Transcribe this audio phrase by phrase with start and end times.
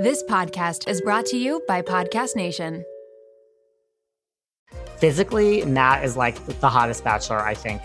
[0.00, 2.86] This podcast is brought to you by Podcast Nation.
[4.96, 7.82] Physically, Matt is like the hottest bachelor, I think,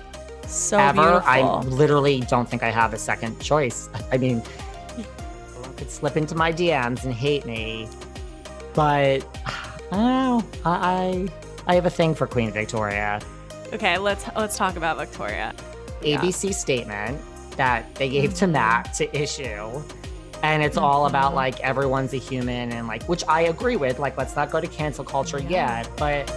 [0.47, 1.01] So ever.
[1.01, 1.29] beautiful.
[1.29, 3.89] I literally don't think I have a second choice.
[4.13, 4.41] I mean,
[4.97, 7.89] I could slip into my DMs and hate me,
[8.73, 10.43] but I don't know.
[10.63, 11.27] I
[11.67, 13.19] I, I have a thing for Queen Victoria.
[13.73, 15.53] okay, let's let's talk about Victoria.
[16.01, 16.21] Yeah.
[16.21, 17.19] ABC statement
[17.57, 18.53] that they gave to mm-hmm.
[18.53, 19.83] Matt to issue.
[20.45, 23.97] And it's all about like everyone's a human and like, which I agree with.
[23.97, 25.79] Like, let's not go to cancel culture Yeah.
[25.79, 25.89] yet.
[25.97, 26.29] But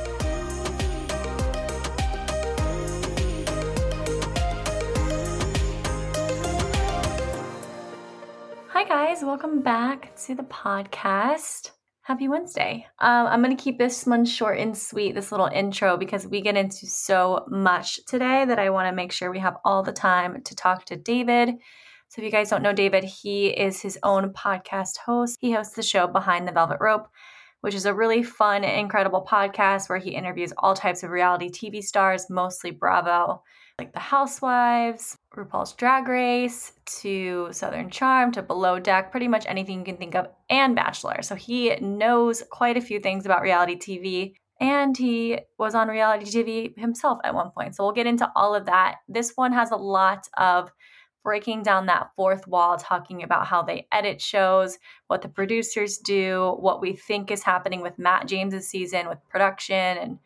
[8.71, 9.23] Hi, guys.
[9.23, 11.71] Welcome back to the podcast.
[12.03, 12.87] Happy Wednesday.
[13.01, 16.41] Um, I'm going to keep this one short and sweet, this little intro, because we
[16.41, 19.93] get into so much today that I want to make sure we have all the
[19.93, 21.51] time to talk to David.
[22.11, 25.37] So, if you guys don't know David, he is his own podcast host.
[25.41, 27.07] He hosts the show Behind the Velvet Rope,
[27.61, 31.83] which is a really fun, incredible podcast where he interviews all types of reality TV
[31.83, 33.43] stars, mostly Bravo,
[33.79, 39.81] like The Housewives, RuPaul's Drag Race, to Southern Charm, to Below Deck, pretty much anything
[39.81, 41.21] you can think of, and Bachelor.
[41.21, 44.33] So he knows quite a few things about reality TV.
[44.61, 47.77] And he was on reality TV himself at one point.
[47.77, 48.97] So we'll get into all of that.
[49.09, 50.71] This one has a lot of
[51.29, 56.57] breaking down that fourth wall, talking about how they edit shows, what the producers do,
[56.59, 60.19] what we think is happening with Matt James's season with production and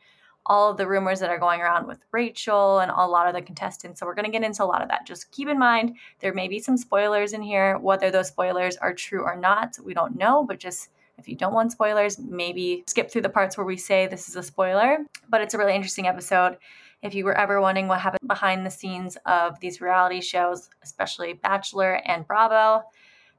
[0.46, 3.42] all of the rumors that are going around with Rachel and a lot of the
[3.42, 3.98] contestants.
[3.98, 5.04] So we're going to get into a lot of that.
[5.04, 7.78] Just keep in mind there may be some spoilers in here.
[7.78, 11.52] Whether those spoilers are true or not, we don't know, but just if you don't
[11.52, 14.98] want spoilers, maybe skip through the parts where we say this is a spoiler.
[15.28, 16.58] But it's a really interesting episode.
[17.02, 21.32] If you were ever wondering what happened behind the scenes of these reality shows, especially
[21.32, 22.84] Bachelor and Bravo,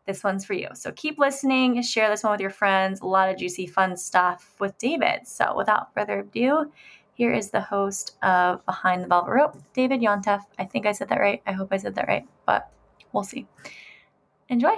[0.06, 0.68] this one's for you.
[0.74, 3.00] So keep listening, share this one with your friends.
[3.00, 5.26] A lot of juicy, fun stuff with David.
[5.26, 6.72] So without further ado,
[7.14, 10.42] here is the host of Behind the Velvet Rope, David Yontef.
[10.60, 11.42] I think I said that right.
[11.48, 12.70] I hope I said that right, but
[13.14, 13.48] we'll see.
[14.50, 14.76] Enjoy.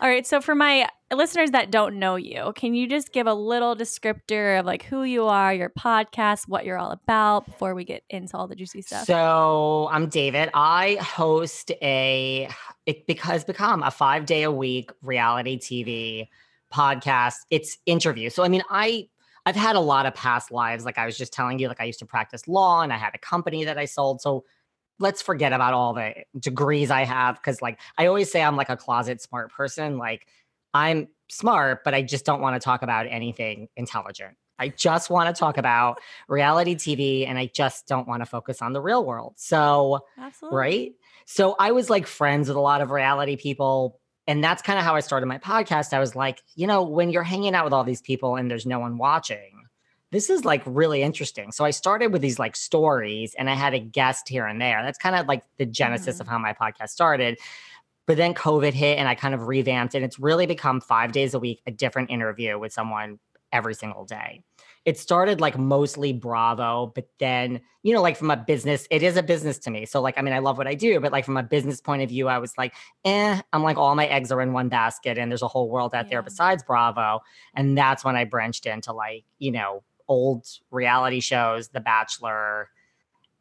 [0.00, 3.34] All right, so for my listeners that don't know you, can you just give a
[3.34, 7.84] little descriptor of like who you are, your podcast, what you're all about before we
[7.84, 9.06] get into all the juicy stuff?
[9.06, 10.50] So I'm David.
[10.54, 12.48] I host a
[12.86, 16.28] it because become a five day a week reality TV
[16.72, 17.36] podcast.
[17.50, 18.30] It's interview.
[18.30, 19.08] So I mean, I
[19.46, 20.84] I've had a lot of past lives.
[20.84, 23.14] Like I was just telling you, like I used to practice law and I had
[23.14, 24.20] a company that I sold.
[24.20, 24.44] So
[24.98, 28.68] let's forget about all the degrees I have because like I always say I'm like
[28.68, 29.98] a closet smart person.
[29.98, 30.26] Like
[30.74, 34.36] I'm smart, but I just don't want to talk about anything intelligent.
[34.58, 38.60] I just want to talk about reality TV and I just don't want to focus
[38.60, 39.34] on the real world.
[39.36, 40.56] So, Absolutely.
[40.58, 40.92] right?
[41.24, 43.98] So, I was like friends with a lot of reality people.
[44.26, 45.92] And that's kind of how I started my podcast.
[45.92, 48.66] I was like, you know, when you're hanging out with all these people and there's
[48.66, 49.64] no one watching,
[50.12, 51.52] this is like really interesting.
[51.52, 54.82] So, I started with these like stories and I had a guest here and there.
[54.82, 56.20] That's kind of like the genesis Mhm.
[56.20, 57.38] of how my podcast started.
[58.10, 61.32] But then COVID hit and I kind of revamped, and it's really become five days
[61.32, 63.20] a week, a different interview with someone
[63.52, 64.42] every single day.
[64.84, 69.16] It started like mostly Bravo, but then, you know, like from a business, it is
[69.16, 69.86] a business to me.
[69.86, 72.02] So, like, I mean, I love what I do, but like from a business point
[72.02, 75.16] of view, I was like, eh, I'm like, all my eggs are in one basket,
[75.16, 77.20] and there's a whole world out there besides Bravo.
[77.54, 82.70] And that's when I branched into like, you know, old reality shows, The Bachelor,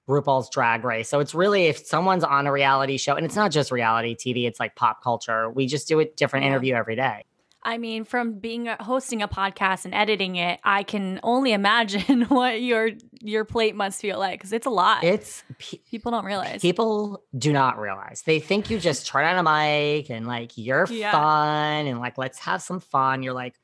[0.10, 1.08] RuPaul's Drag Race.
[1.08, 4.48] So it's really if someone's on a reality show, and it's not just reality TV,
[4.48, 5.50] it's like pop culture.
[5.50, 6.52] We just do a different Yeah.
[6.52, 7.26] interview every day.
[7.62, 12.62] I mean, from being hosting a podcast and editing it, I can only imagine what
[12.62, 15.04] your your plate must feel like because it's a lot.
[15.04, 16.62] It's pe- People don't realize.
[16.62, 18.22] people do not realize.
[18.26, 21.12] They think you just turn on a mic and like you're Yeah.
[21.12, 23.24] fun and like let's have some fun.
[23.24, 23.56] You're like,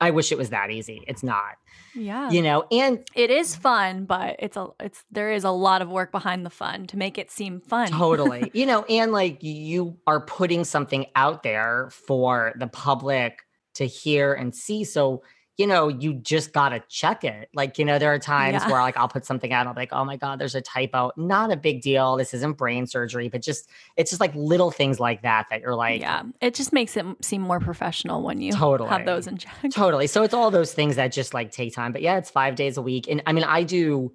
[0.00, 1.02] I wish it was that easy.
[1.06, 1.56] It's not,
[1.94, 2.30] yeah.
[2.30, 2.66] you know.
[2.70, 6.44] And it is fun, but it's a it's there is a lot of work behind
[6.44, 7.88] the fun to make it seem fun.
[7.88, 13.40] totally you know and like you are putting something out there for the public
[13.74, 15.22] to hear and see so
[15.58, 18.70] you know you just gotta check it like you know there are times Yeah.
[18.70, 20.60] where like i'll put something out and i'll be like oh my god there's a
[20.60, 24.70] typo not a big deal this isn't brain surgery but just it's just like little
[24.70, 28.40] things like that that you're like yeah, it just makes it seem more professional when
[28.40, 28.88] you Totally.
[28.88, 29.52] have those in check.
[29.72, 30.06] Totally.
[30.06, 31.90] So it's all those things that just like take time.
[31.92, 33.08] But yeah, it's five days a week.
[33.08, 34.12] And I mean, I do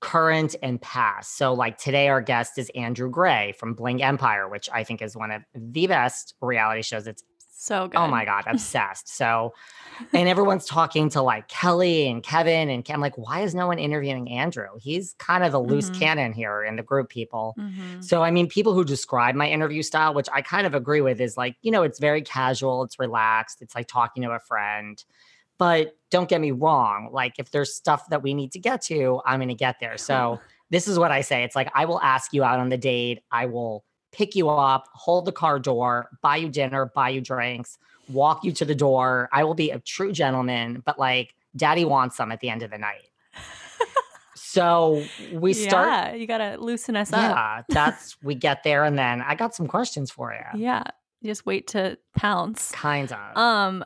[0.00, 1.36] current and past.
[1.38, 5.16] So like today, our guest is Andrew Gray from Bling Empire, which I think is
[5.16, 7.22] one of the best reality shows that's
[7.66, 7.96] So good.
[7.98, 9.08] Oh my God, obsessed.
[9.08, 9.52] So,
[10.14, 12.70] and everyone's talking to like Kelly and Kevin.
[12.70, 14.68] And I'm like, why is no one interviewing Andrew?
[14.78, 15.98] He's kind of the loose Mhm.
[15.98, 17.58] cannon here in the group people.
[17.58, 18.04] Mhm.
[18.04, 21.20] So, I mean, people who describe my interview style, which I kind of agree with,
[21.20, 25.02] is like, you know, it's very casual, it's relaxed, it's like talking to a friend.
[25.58, 29.22] But don't get me wrong, like, if there's stuff that we need to get to,
[29.26, 29.96] I'm going to get there.
[29.98, 32.76] So, this is what I say it's like, I will ask you out on the
[32.78, 37.20] date, I will pick you up, hold the car door, buy you dinner, buy you
[37.20, 39.28] drinks, walk you to the door.
[39.32, 42.70] I will be a true gentleman, but like, daddy wants some at the end of
[42.70, 43.10] the night.
[44.34, 45.88] so, we start.
[45.88, 47.36] Yeah, you gotta loosen us up.
[47.36, 50.60] Yeah, that's we get there, and then I got some questions for you.
[50.60, 50.82] Yeah.
[51.20, 52.70] You just wait to pounce.
[52.72, 53.36] Kind of.
[53.36, 53.84] Um,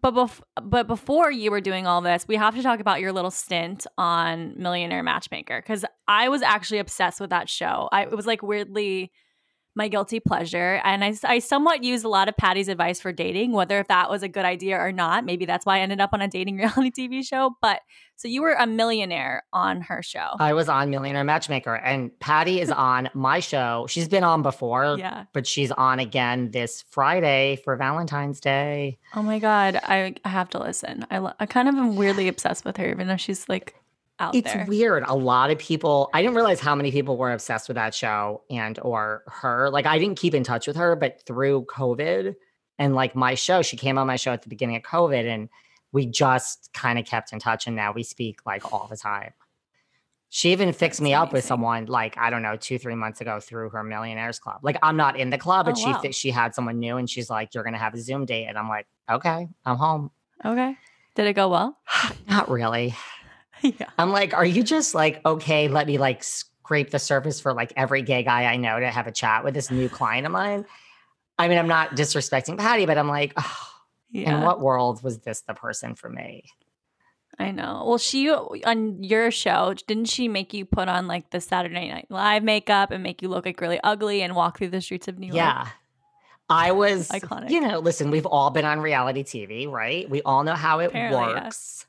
[0.00, 3.12] but bef- but before you were doing all this, we have to talk about your
[3.12, 7.88] little stint on Millionaire Matchmaker because I was actually obsessed with that show.
[7.90, 9.12] I it was like weirdly
[9.78, 13.52] my guilty pleasure, and I I somewhat used a lot of Patti's advice for dating,
[13.52, 15.24] whether if that was a good idea or not.
[15.24, 17.56] Maybe that's why I ended up on a dating reality TV show.
[17.62, 17.80] But
[18.16, 20.30] so you were a millionaire on her show.
[20.40, 23.86] I was on Millionaire Matchmaker, and Patty is on my show.
[23.88, 25.24] She's been on before, yeah.
[25.32, 28.98] but she's on again this Friday for Valentine's Day.
[29.14, 31.06] Oh my god, I I have to listen.
[31.10, 33.76] I lo- I kind of am weirdly obsessed with her, even though she's like
[34.20, 34.64] out It's there.
[34.68, 35.04] weird.
[35.06, 36.10] A lot of people.
[36.12, 39.70] I didn't realize how many people were obsessed with that show and or her.
[39.70, 42.34] Like I didn't keep in touch with her, but through COVID
[42.78, 45.48] and like my show, she came on my show at the beginning of COVID, and
[45.92, 47.66] we just kind of kept in touch.
[47.66, 49.32] And now we speak like all the time.
[50.30, 53.20] She even fixed That's me up with someone like I don't know two three months
[53.22, 54.58] ago through her Millionaires Club.
[54.62, 56.00] Like I'm not in the club, oh, but Oh, she wow.
[56.02, 58.58] fi- she had someone new, and she's like, "You're gonna have a Zoom date," and
[58.58, 60.10] I'm like, "Okay, I'm home."
[60.44, 60.76] Okay.
[61.14, 61.78] Did it go well?
[62.28, 62.94] not really.
[63.62, 63.90] yeah.
[63.98, 67.72] I'm like, are you just like, okay, let me like scrape the surface for like
[67.76, 70.64] every gay guy I know to have a chat with this new client of mine?
[71.38, 73.68] I mean, I'm not disrespecting Patti, but I'm like, oh,
[74.10, 74.38] Yeah.
[74.38, 76.44] in what world was this the person for me?
[77.38, 77.84] I know.
[77.86, 82.06] Well, she on your show, didn't she make you put on like the Saturday Night
[82.10, 85.18] Live makeup and make you look like really ugly and walk through the streets of
[85.20, 85.36] New York?
[85.36, 85.68] Yeah.
[86.50, 87.50] I was, Iconic.
[87.50, 90.08] you know, listen, we've all been on reality TV, right?
[90.08, 91.86] We all know how it Apparently, works.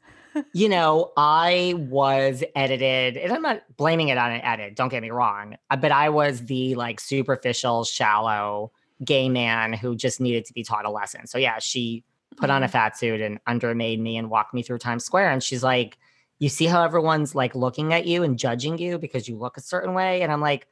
[0.54, 5.02] You know, I was edited, and I'm not blaming it on an edit, don't get
[5.02, 8.72] me wrong, uh, but I was the like superficial, shallow
[9.04, 11.26] gay man who just needed to be taught a lesson.
[11.28, 12.04] So, yeah, she
[12.38, 12.72] put on a Mhm.
[12.72, 15.32] fat suit and undermade me and walked me through Times Square.
[15.32, 15.98] And she's like,
[16.38, 19.62] You see how everyone's like looking at you and judging you because you look a
[19.62, 20.22] certain way?
[20.22, 20.68] And I'm like,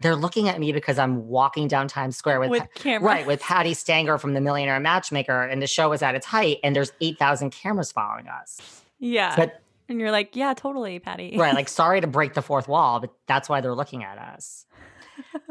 [0.00, 3.06] They're looking at me because I'm walking down Times Square with, with camera.
[3.08, 6.58] right with Patti Stanger from the Millionaire Matchmaker, and the show was at its height,
[6.64, 8.60] and there's eight thousand cameras following us.
[9.02, 9.34] Yeah.
[9.36, 11.34] But and you're like, yeah, totally, Patti.
[11.36, 14.64] right, like sorry to break the fourth wall, but that's why they're looking at us.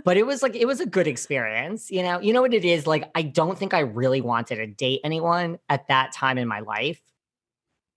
[0.04, 2.20] But it was like it was a good experience, you know.
[2.20, 3.12] You know what it is like.
[3.14, 7.00] I don't think I really wanted to date anyone at that time in my life.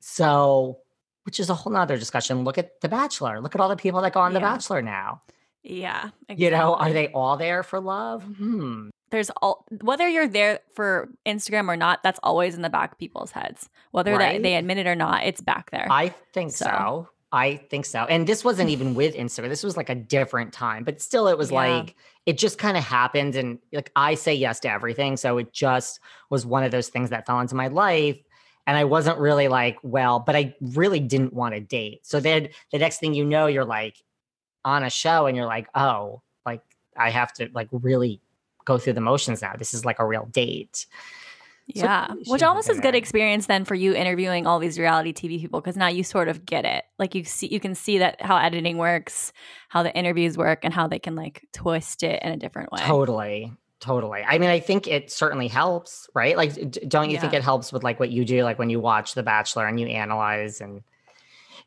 [0.01, 0.81] So,
[1.25, 2.45] which is a whole nother discussion.
[2.45, 3.41] Look at The Bachelor.
[3.41, 5.23] Look at all the people that go on The Bachelor now.
[5.63, 6.11] yeah.
[6.29, 8.23] You know, are they all there for love?
[8.25, 8.91] Hmm.
[9.15, 12.99] There's all whether you're there for Instagram or not, that's always in the back of
[12.99, 13.69] people's heads.
[13.93, 14.43] Whether Right?
[14.43, 15.87] they admit it or not, it's back there.
[15.89, 17.09] I think So- so.
[17.31, 18.01] I think so.
[18.07, 19.49] And this wasn't even with Instagram.
[19.51, 21.59] This was like a different time, but still it was Yeah.
[21.59, 21.95] like
[22.27, 26.01] it just kind of happened and like I say yes to everything, so it just
[26.29, 28.19] was one of those things that fell into my life
[28.67, 32.05] and I wasn't really like, well, but I really didn't want to date.
[32.05, 34.03] So then the next thing you know, you're like
[34.65, 36.63] on a show and you're like, "Oh, like
[36.97, 38.21] I have to like really
[38.65, 39.55] go through the motions now.
[39.57, 40.87] This is like a real date."
[41.67, 42.09] Yeah.
[42.23, 45.61] she Which almost is good experience then for you interviewing all these reality TV people
[45.61, 46.85] because now you sort of get it.
[46.99, 49.33] Like you see you can see that how editing works,
[49.69, 52.81] how the interviews work and how they can like twist it in a different way.
[52.81, 53.53] Totally.
[53.81, 54.23] Totally.
[54.27, 56.39] I mean, I think it certainly helps, right?
[56.39, 58.81] Like, d- don't you think it helps with like what you do, like when you
[58.81, 60.83] watch The Bachelor and you analyze and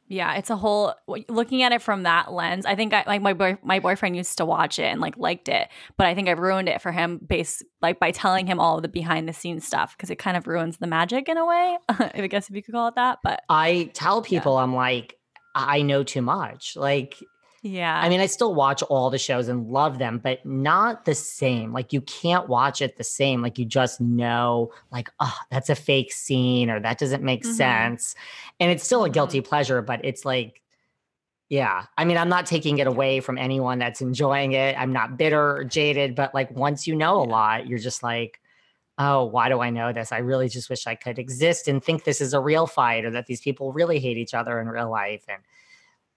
[0.10, 0.94] Yeah, it's a whole
[1.28, 2.66] looking at it from that lens.
[2.66, 5.50] I think I like my boy, my boyfriend used to watch it and like liked
[5.50, 8.80] it, but I think I've ruined it for him based like by telling him all
[8.80, 11.78] the behind the scenes stuff because it kind of ruins the magic in a way.
[11.90, 15.18] I guess if you could call it that, but I tell people, I'm like,
[15.54, 16.76] I know too much.
[16.76, 17.18] Like,
[17.64, 21.16] yeah, I mean, I still watch all the shows and love them, but not the
[21.16, 21.74] same.
[21.74, 23.42] Like, you can't watch it the same.
[23.42, 27.46] Like, you just know, like, oh, that's a fake scene or that doesn't make Mhm.
[27.46, 28.16] sense.
[28.60, 29.14] And it's still a Mhm.
[29.14, 30.62] guilty pleasure, but it's like,
[31.50, 31.86] yeah.
[31.98, 34.76] I mean, I'm not taking it away from anyone that's enjoying it.
[34.78, 38.42] I'm not bitter or jaded, but like, once you know a lot, you're just like,
[38.98, 40.12] oh, why do I know this?
[40.12, 43.12] I really just wish I could exist and think this is a real fight or
[43.12, 45.24] that these people really hate each other in real life.
[45.30, 45.42] And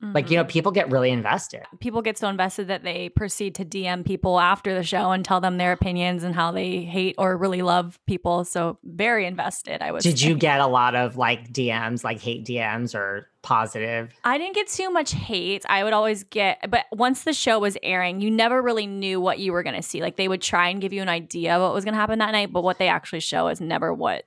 [0.02, 0.48] Like, you know, Mhm.
[0.48, 1.62] people get really invested.
[1.78, 5.40] people get so invested that they proceed to DM people after the show and tell
[5.40, 8.44] them their opinions and how they hate or really love people.
[8.44, 9.82] So very invested.
[9.82, 10.02] I was.
[10.02, 14.10] Did you get a lot of like DMs, like hate DMs or positive?
[14.24, 15.64] I didn't get too much hate.
[15.68, 19.38] I would always get, but once the show was airing, you never really knew what
[19.38, 20.00] you were going to see.
[20.00, 22.18] Like they would try and give you an idea of what was going to happen
[22.20, 24.24] that night, but what they actually show is never what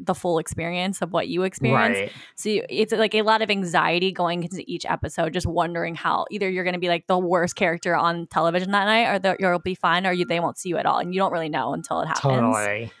[0.00, 1.98] the full experience of what you experience.
[1.98, 2.12] Right.
[2.34, 6.26] So you, it's like a lot of anxiety going into each episode, just wondering how
[6.30, 9.40] either you're going to be like the worst character on television that night, or that
[9.40, 11.48] you'll be fine, or you, they won't see you at all, and you don't really
[11.48, 12.22] know until it happens.
[12.22, 12.92] Totally.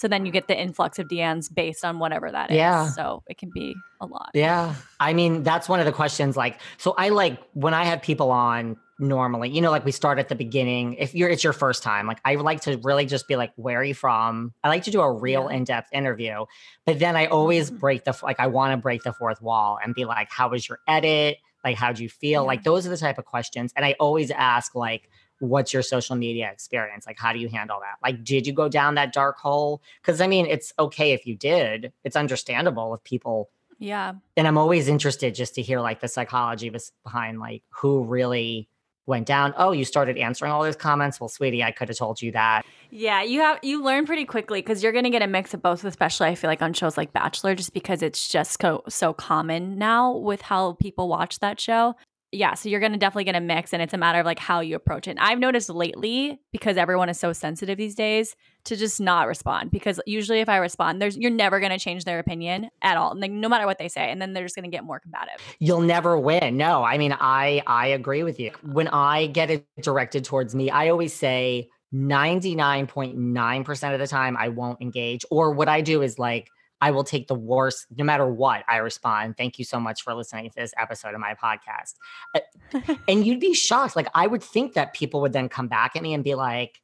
[0.00, 2.56] So then you get the influx of DMs based on whatever that is.
[2.56, 2.88] Yeah.
[2.88, 4.30] So it can be a lot.
[4.32, 4.74] Yeah.
[4.98, 6.38] I mean, that's one of the questions.
[6.38, 10.18] Like, so I like when I have people on normally, you know, like we start
[10.18, 10.94] at the beginning.
[10.94, 13.80] If you're, it's your first time, like I like to really just be like, where
[13.80, 14.52] are you from?
[14.62, 15.56] I like to do a real Yeah.
[15.56, 16.44] in depth interview,
[16.86, 17.80] but then I always Mhm.
[17.80, 20.68] break the, like, I want to break the fourth wall and be like, how was
[20.68, 21.38] your edit?
[21.64, 22.42] Like, how do you feel?
[22.42, 22.46] Yeah.
[22.46, 23.72] Like, those are the type of questions.
[23.76, 25.08] And I always ask, like,
[25.40, 27.06] what's your social media experience?
[27.06, 27.96] Like, how do you handle that?
[28.06, 29.80] Like, did you go down that dark hole?
[30.02, 34.12] Because I mean, it's okay if you did, it's understandable if people Yeah.
[34.36, 36.70] and I'm always interested just to hear like the psychology
[37.04, 38.68] behind like who really
[39.06, 39.54] went down.
[39.56, 41.20] Oh, you started answering all those comments.
[41.20, 42.64] Well, sweetie, I could have told you that.
[42.90, 45.84] Yeah, you have you learn pretty quickly because you're gonna get a mix of both,
[45.84, 49.78] especially I feel like on shows like Bachelor, just because it's just so so common
[49.78, 51.94] now with how people watch that show.
[52.32, 54.60] Yeah, so you're gonna definitely get a mix, and it's a matter of like how
[54.60, 55.12] you approach it.
[55.12, 59.72] And I've noticed lately because everyone is so sensitive these days to just not respond
[59.72, 63.32] because usually if I respond, there's you're never gonna change their opinion at all, like
[63.32, 65.40] no matter what they say, and then they're just gonna get more combative.
[65.58, 66.56] You'll never win.
[66.56, 68.52] No, I mean, I I agree with you.
[68.62, 74.48] When I get it directed towards me, I always say 99.9% of the time I
[74.48, 75.24] won't engage.
[75.30, 76.48] Or what I do is like
[76.80, 79.36] I will take the worst, no matter what, I respond.
[79.36, 81.94] Thank you so much for listening to this episode of my podcast.
[83.08, 83.96] And you'd be shocked.
[83.96, 86.80] Like, I would think that people would then come back at me and be like,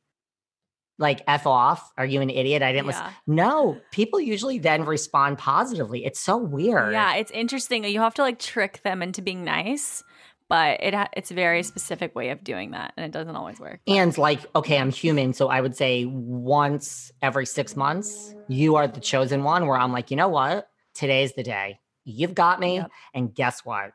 [0.99, 1.93] like, F off.
[1.97, 2.63] Are you an idiot?
[2.63, 3.05] I didn't listen.
[3.27, 6.05] No, people usually then respond positively.
[6.05, 6.93] It's so weird.
[6.93, 7.85] Yeah, it's interesting.
[7.85, 10.03] You have to like trick them into being nice,
[10.49, 13.59] but it ha- it's a very specific way of doing that, and it doesn't always
[13.59, 13.81] work.
[13.87, 15.33] And like, okay, I'm human.
[15.33, 19.93] So I would say once every six months, you are the chosen one where I'm
[19.93, 20.69] like, you know what?
[20.95, 21.81] Today's the day.
[22.05, 22.77] You've got me.
[22.77, 22.91] Yep.
[23.15, 23.91] And guess what?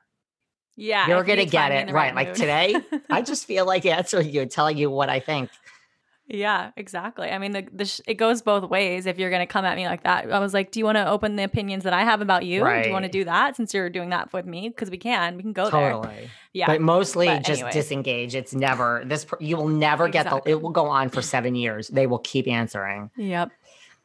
[0.77, 1.87] Yeah, You're gonna get it.
[1.87, 2.15] the Right.
[2.15, 2.75] Like today,
[3.09, 5.49] I just feel like answering you, telling you what I think.
[6.33, 7.29] Yeah, exactly.
[7.29, 9.05] I mean, the, the sh- it goes both ways.
[9.05, 11.07] If you're gonna come at me like that, I was like, do you want to
[11.07, 12.63] open the opinions that I have about you?
[12.63, 14.69] Do you want to do that since you're doing that with me?
[14.69, 15.91] Because we can, we can go there.
[15.91, 16.29] Totally.
[16.53, 17.71] Yeah, But mostly But just anyway.
[17.71, 18.35] disengage.
[18.35, 19.25] It's never this.
[19.39, 20.41] You will never get the.
[20.45, 21.87] It will go on for seven years.
[21.89, 23.09] They will keep answering.
[23.17, 23.51] Yep,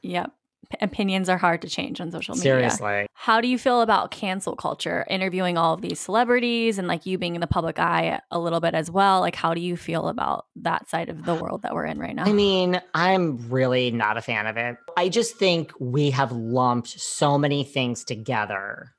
[0.03, 0.33] yep.
[0.81, 2.43] Opinions are hard to change on social media.
[2.71, 3.07] Seriously.
[3.15, 7.19] How do you feel about cancel culture, interviewing all of these celebrities and like you
[7.19, 9.21] being in the public eye a little bit as well?
[9.21, 12.15] Like, how do you feel about that side of the world that we're in right
[12.15, 12.25] now?
[12.25, 14.77] I mean, I'm really not a fan of it.
[14.97, 18.93] I just think we have lumped so many things together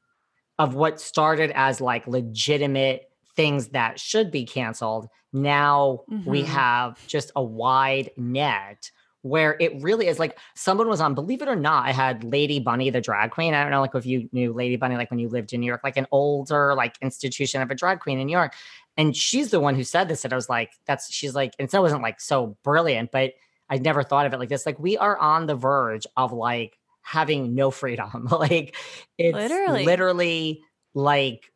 [0.60, 3.04] of what started as like legitimate
[3.36, 5.08] things that should be canceled.
[5.32, 6.48] Now we Mhm.
[6.48, 8.90] have just a wide net
[9.22, 12.60] where it really is like someone was on, believe it or not, I had Lady
[12.60, 13.54] Bunny, the drag queen.
[13.54, 15.68] I don't know like if you knew Lady Bunny, like when you lived in New
[15.68, 18.54] York, like an older like institution of a drag queen in New York.
[18.96, 20.24] And she's the one who said this.
[20.24, 23.34] And I was like, that's she's like, and so it wasn't like so brilliant, but
[23.70, 24.66] I never thought of it like this.
[24.66, 28.28] Like we are on the verge of like having no freedom.
[28.32, 28.76] like
[29.18, 29.86] it's Literally.
[29.86, 30.62] literally
[30.94, 31.52] like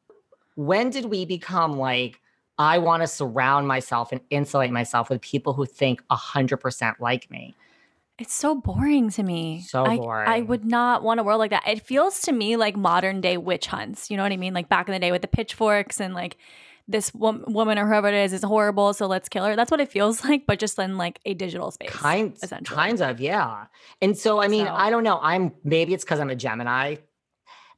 [0.55, 2.19] when did we become like
[2.61, 7.55] I want to surround myself and insulate myself with people who think 100% like me.
[8.19, 9.61] It's so boring to me.
[9.61, 11.67] So I, I would not want a world like that.
[11.67, 14.11] It feels to me like modern day witch hunts.
[14.11, 14.53] You know what I mean?
[14.53, 16.37] Like back in the day with the pitchforks and like
[16.87, 19.55] this wom- woman or whoever it is is horrible, so let's kill her.
[19.55, 21.89] That's what it feels like, but just in like a digital space.
[21.89, 22.75] Kind, essentially.
[22.75, 23.65] kinds of, yeah.
[24.01, 25.19] And so, I mean, So- I don't know.
[25.21, 26.97] I'm maybe it's because I'm a Gemini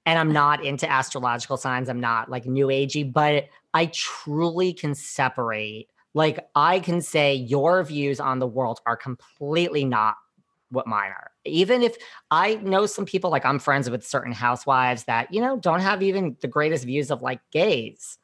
[0.05, 1.87] and I'm not into astrological signs.
[1.87, 5.89] I'm not like new agey, but I truly can separate.
[6.13, 10.15] Like, I can say your views on the world are completely not
[10.69, 11.31] what mine are.
[11.45, 11.97] Even if
[12.31, 16.01] I know some people, like I'm friends with certain housewives that, you know, don't have
[16.03, 18.17] even the greatest views of like gays.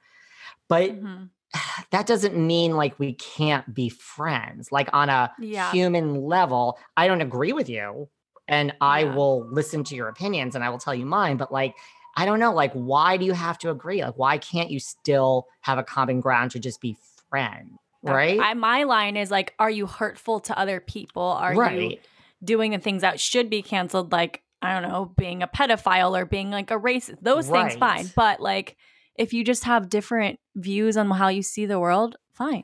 [0.70, 1.32] But Mhm.
[1.91, 4.72] that doesn't mean like we can't be friends.
[4.72, 5.74] Like on a Yeah.
[5.74, 8.10] human level, I don't agree with you
[8.48, 11.75] and I will listen to your opinions and I will tell you mine, but like
[12.20, 14.04] I don't know, like why do you have to agree?
[14.04, 16.98] Like why can't you still have a common ground to just be
[17.30, 17.72] friends?
[18.04, 18.40] Right?
[18.40, 21.24] I, my line is like, are you hurtful to other people?
[21.24, 21.98] Are you
[22.44, 26.26] doing the things that should be canceled, like I don't know, being a pedophile or
[26.26, 27.22] being like a racist.
[27.22, 28.76] Those things fine, but like
[29.16, 32.64] if you just have different views on how you see the world, fine.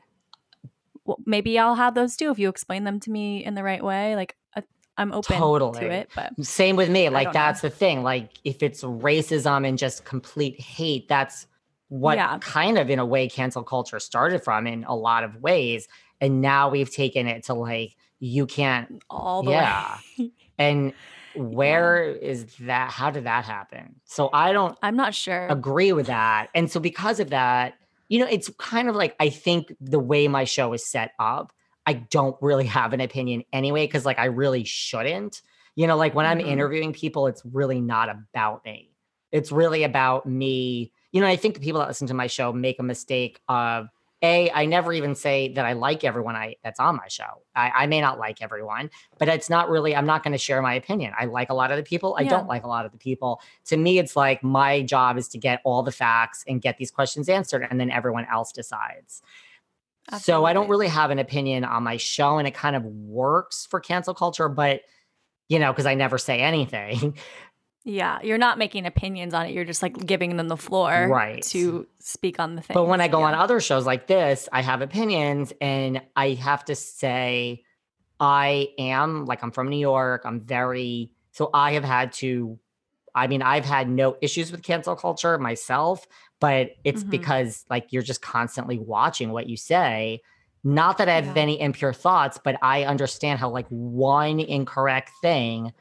[1.06, 3.82] Well, maybe I'll have those too if you explain them to me in the right
[3.82, 4.16] way.
[4.16, 4.62] Like uh,
[4.98, 5.80] I'm open Totally.
[5.80, 7.08] to it, but Same with me.
[7.08, 7.40] Like don't know.
[7.40, 8.02] that's the thing.
[8.02, 11.46] Like if it's racism and just complete hate, that's
[11.88, 12.38] what Yeah.
[12.40, 15.86] kind of in a way cancel culture started from in a lot of ways.
[16.20, 19.98] And now we've taken it to like you can't all the Yeah.
[20.18, 20.32] way.
[20.58, 20.94] and
[21.34, 23.96] where is that how did that happen?
[24.04, 25.46] So I don't I'm not sure.
[25.48, 26.48] agree with that.
[26.54, 27.74] And so because of that,
[28.08, 31.52] you know, it's kind of like I think the way my show is set up,
[31.86, 35.42] I don't really have an opinion anyway cuz like I really shouldn't.
[35.76, 36.46] You know, like when I'm Mhm.
[36.46, 38.90] interviewing people, it's really not about me.
[39.32, 40.92] It's really about me.
[41.12, 43.88] You know, I think the people that listen to my show make a mistake of
[44.22, 47.42] a, I never even say that I like everyone I that's on my show.
[47.54, 48.88] I, I may not like everyone,
[49.18, 51.12] but it's not really, I'm not going to share my opinion.
[51.18, 52.16] I like a lot of the people.
[52.18, 52.30] I Yeah.
[52.30, 53.42] don't like a lot of the people.
[53.66, 56.90] To me, it's like my job is to get all the facts and get these
[56.90, 59.20] questions answered, and then everyone else decides.
[60.20, 63.66] So I don't really have an opinion on my show, and it kind of works
[63.68, 64.82] for cancel culture, but
[65.48, 67.16] you know, because I never say anything.
[67.88, 69.52] Yeah, you're not making opinions on it.
[69.52, 71.40] You're just like giving them the floor Right.
[71.44, 72.74] to speak on the thing.
[72.74, 76.64] But when I go on other shows like this, I have opinions and I have
[76.64, 77.62] to say,
[78.18, 80.22] I am like, I'm from New York.
[80.24, 82.58] I'm very, so I have had to,
[83.14, 86.08] I mean, I've had no issues with cancel culture myself,
[86.40, 87.10] but it's Mhm.
[87.10, 90.20] because like you're just constantly watching what you say.
[90.64, 91.42] Not that I have Yeah.
[91.42, 95.72] any impure thoughts, but I understand how like one incorrect thing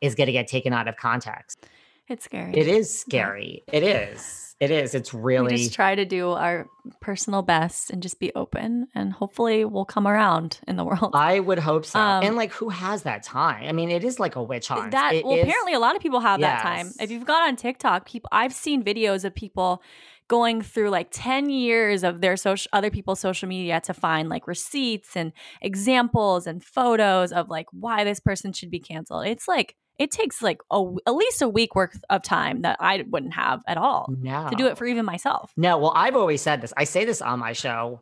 [0.00, 1.66] is going to get taken out of context.
[2.08, 2.52] It's scary.
[2.54, 3.62] It is scary.
[3.72, 4.40] It is.
[4.60, 4.94] It is.
[4.94, 5.52] It's really.
[5.54, 6.68] We just try to do our
[7.00, 11.10] personal best and just be open, and hopefully we'll come around in the world.
[11.14, 11.98] I would hope so.
[11.98, 13.64] Um, and like, who has that time?
[13.68, 14.92] I mean, it is like a witch hunt.
[14.92, 16.92] that It well, is- apparently a lot of people have that time.
[17.00, 19.82] If you've got on TikTok, people I've seen videos of people
[20.28, 24.46] going through like 10 years of their social other people's social media to find like
[24.46, 29.26] receipts and examples and photos of like why this person should be canceled.
[29.26, 33.04] It's like it takes like a, at least a week worth of time that I
[33.08, 34.48] wouldn't have at all no.
[34.50, 35.52] to do it for even myself.
[35.56, 36.72] No, well, I've always said this.
[36.76, 38.00] I say this on my show.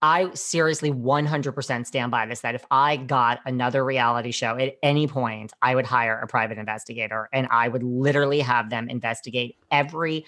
[0.00, 5.08] I seriously 100% stand by this that if I got another reality show at any
[5.08, 10.24] point, I would hire a private investigator and I would literally have them investigate every.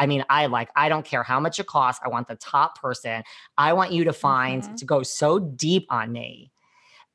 [0.00, 2.00] I mean, I like, I don't care how much it costs.
[2.04, 3.22] I want the top person.
[3.56, 4.76] I want you to find Mhm.
[4.76, 6.50] to go so deep on me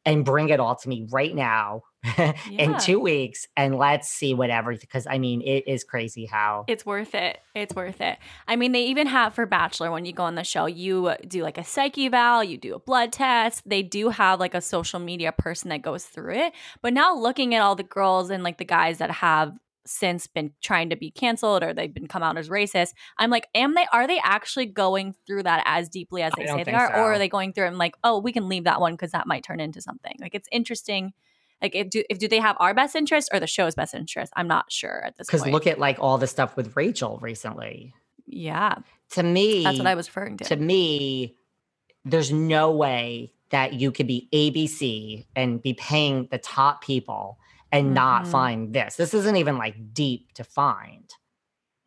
[0.05, 1.83] and bring it all to me right now
[2.51, 4.75] in two weeks and let's see whatever.
[4.75, 6.65] Because I mean, it is crazy how.
[6.67, 7.39] It's worth it.
[7.55, 8.17] It's worth it.
[8.47, 11.43] I mean, they even have for Bachelor when you go on the show, you do
[11.43, 13.67] like a psyche eval, you do a blood test.
[13.67, 16.53] They do have like a social media person that goes through it.
[16.81, 19.53] But now looking at all the girls and like the guys that have
[19.87, 23.47] since been trying to be canceled or they've been come out as racist, I'm like,
[23.55, 26.95] am they are they actually going through that as deeply as they say they are?
[26.95, 29.11] Or are they going through it and like, oh, we can leave that one because
[29.11, 30.15] that might turn into something.
[30.19, 31.13] Like it's interesting.
[31.61, 34.31] Like if do if do they have our best interest or the show's best interest?
[34.35, 35.43] I'm not sure at this point.
[35.43, 37.93] Because look at like all the stuff with Rachel recently.
[38.25, 38.75] yeah.
[39.11, 40.43] To me, That's what I was referring to.
[40.45, 41.35] to me,
[42.03, 47.39] there's no way that you could be ABC and be paying the top people
[47.71, 48.27] and not Mhm.
[48.31, 48.97] find this.
[48.97, 51.09] This isn't even like deep to find.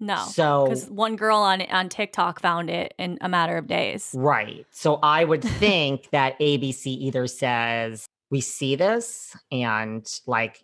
[0.03, 4.15] no, So because one girl on on TikTok found it in a matter of days.
[4.17, 4.65] right.
[4.71, 10.61] So I would think that ABC either says we see this and like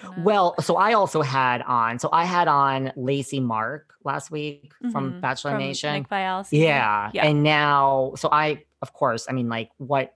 [0.00, 0.22] gonna.
[0.22, 5.12] well, so I also had on so I had on Lacey Mark last week from
[5.14, 5.94] Mhm, Bachelor from Nation.
[5.94, 6.08] Nick
[6.50, 7.10] Yeah.
[7.12, 7.26] yeah.
[7.26, 10.14] And now, so I, of course, I mean, like, what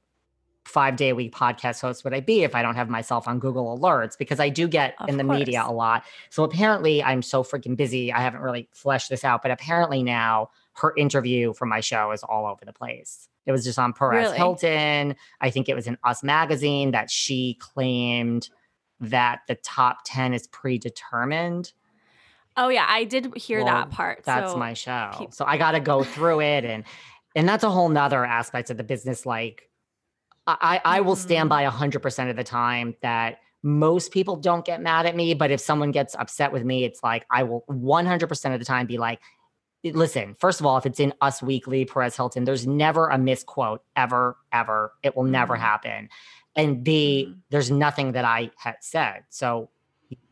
[0.65, 3.39] five day a week podcast host would I be if I don't have myself on
[3.39, 4.17] Google Alerts?
[4.17, 6.05] Because I do get Of in the media a lot.
[6.31, 8.15] So apparently, I'm so freaking busy.
[8.15, 12.23] I haven't really fleshed this out, but apparently now her interview for my show is
[12.23, 13.29] all over the place.
[13.47, 14.37] It was just on Perez Really?
[14.37, 15.17] Hilton.
[15.41, 18.49] I think it was in Us Magazine that she claimed
[19.01, 21.73] that the top 10 is predetermined.
[22.57, 24.23] oh yeah, I did hear Well, that part.
[24.25, 25.11] That's so my show.
[25.19, 26.85] keep- So I got to go through it, and
[27.37, 29.27] and that's a whole nother aspect of the business.
[29.27, 29.69] Like,
[30.47, 31.51] I I will stand Mhm.
[31.51, 35.51] by hundred percent of the time that most people don't get mad at me, but
[35.51, 38.67] if someone gets upset with me, it's like I will one hundred percent of the
[38.67, 39.21] time be like.
[39.85, 43.83] Listen, first of all, if it's in Us Weekly, Perez Hilton, there's never a misquote
[43.97, 44.93] ever, ever.
[45.03, 45.61] It will never Mhm.
[45.61, 46.09] happen.
[46.57, 47.41] And B, Mhm.
[47.51, 49.25] there's nothing that I had said.
[49.29, 49.71] So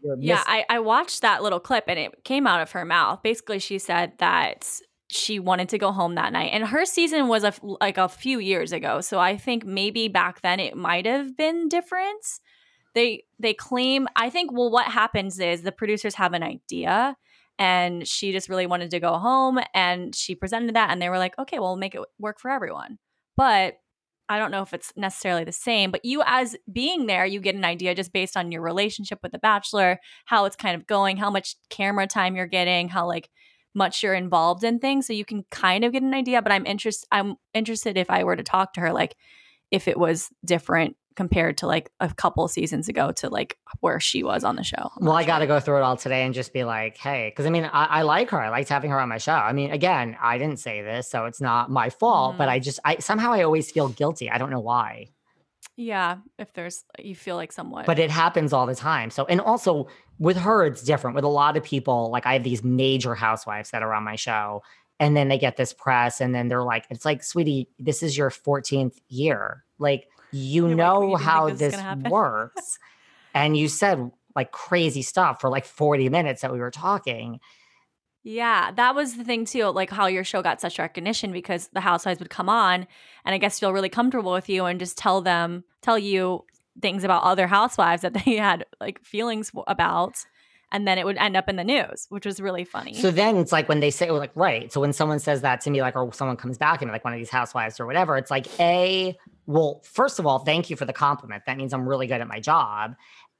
[0.02, 3.22] you're Yeah, I, I watched that little clip and it came out of her mouth.
[3.22, 4.68] Basically, she said that
[5.10, 8.08] she wanted to go home that night, and her season was a f- like a
[8.08, 9.00] few years ago.
[9.02, 12.24] So I think maybe back then it might have been different.
[12.94, 17.16] They they claim I think well what happens is the producers have an idea
[17.62, 21.18] and she just really wanted to go home and she presented that and they were
[21.18, 22.98] like okay well we'll make it work for everyone.
[23.37, 23.75] But
[24.29, 27.57] i don't know if it's necessarily the same but you as being there you get
[27.57, 31.16] an idea just based on your relationship with the bachelor how it's kind of going
[31.16, 33.29] how much camera time you're getting how like
[33.75, 36.64] much you're involved in things so you can kind of get an idea but i'm
[36.66, 39.16] interested i'm interested if i were to talk to her like
[39.72, 44.22] if it was different compared to like a couple seasons ago to like where she
[44.22, 44.90] was on the show.
[44.98, 45.27] I'm well, I sure.
[45.27, 47.64] got to go through it all today and just be like, hey, because I mean,
[47.64, 48.40] I, I, like her.
[48.40, 49.33] I liked having her on my show.
[49.33, 52.38] I mean, again, I didn't say this, so it's not my fault, mm.
[52.38, 54.31] but I just, I somehow I always feel guilty.
[54.31, 55.09] I don't know why.
[55.77, 57.87] Yeah, if there's, you feel like somewhat.
[57.87, 59.11] But it happens all the time.
[59.11, 61.16] So, and also with her, it's different.
[61.16, 64.16] With a lot of people, like I have these major housewives that are on my
[64.16, 64.62] show,
[65.01, 68.16] and then they get this press, and then they're like, it's like, sweetie, this is
[68.16, 69.64] your 14th year.
[69.79, 72.78] Like, you You're know like, how this, this works.
[73.34, 77.40] and you said like crazy stuff for like 40 minutes that we were talking.
[78.24, 81.80] Yeah, that was the thing too, like how your show got such recognition because the
[81.80, 82.86] housewives would come on
[83.24, 86.44] and I guess feel really comfortable with you and just tell them, tell you
[86.80, 90.24] things about other housewives that they had like feelings about
[90.72, 92.94] and then it would end up in the news, which was really funny.
[92.94, 94.72] So then it's like when they say, like, right.
[94.72, 97.12] So when someone says that to me, like, or someone comes back and like one
[97.12, 99.14] of these housewives or whatever, it's like, A,
[99.52, 101.44] well, first of all, thank you for the compliment.
[101.46, 102.94] That means I'm really good at my job.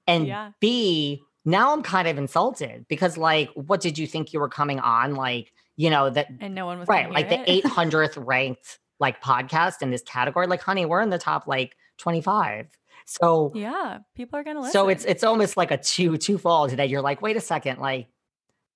[0.07, 0.51] And yeah.
[0.61, 4.81] B, now I'm kind of insulted because, like, what did you think you were coming
[4.81, 5.15] on?
[5.15, 9.83] Like, you know, that, and no one was right, like the 800th ranked like podcast
[9.83, 10.47] in this category.
[10.47, 12.69] Like, honey, we're in the top like 25.
[13.05, 14.73] So yeah, people are gonna listen.
[14.73, 17.81] So it's it's almost like a two two twofold that you're like, wait a second,
[17.81, 18.09] like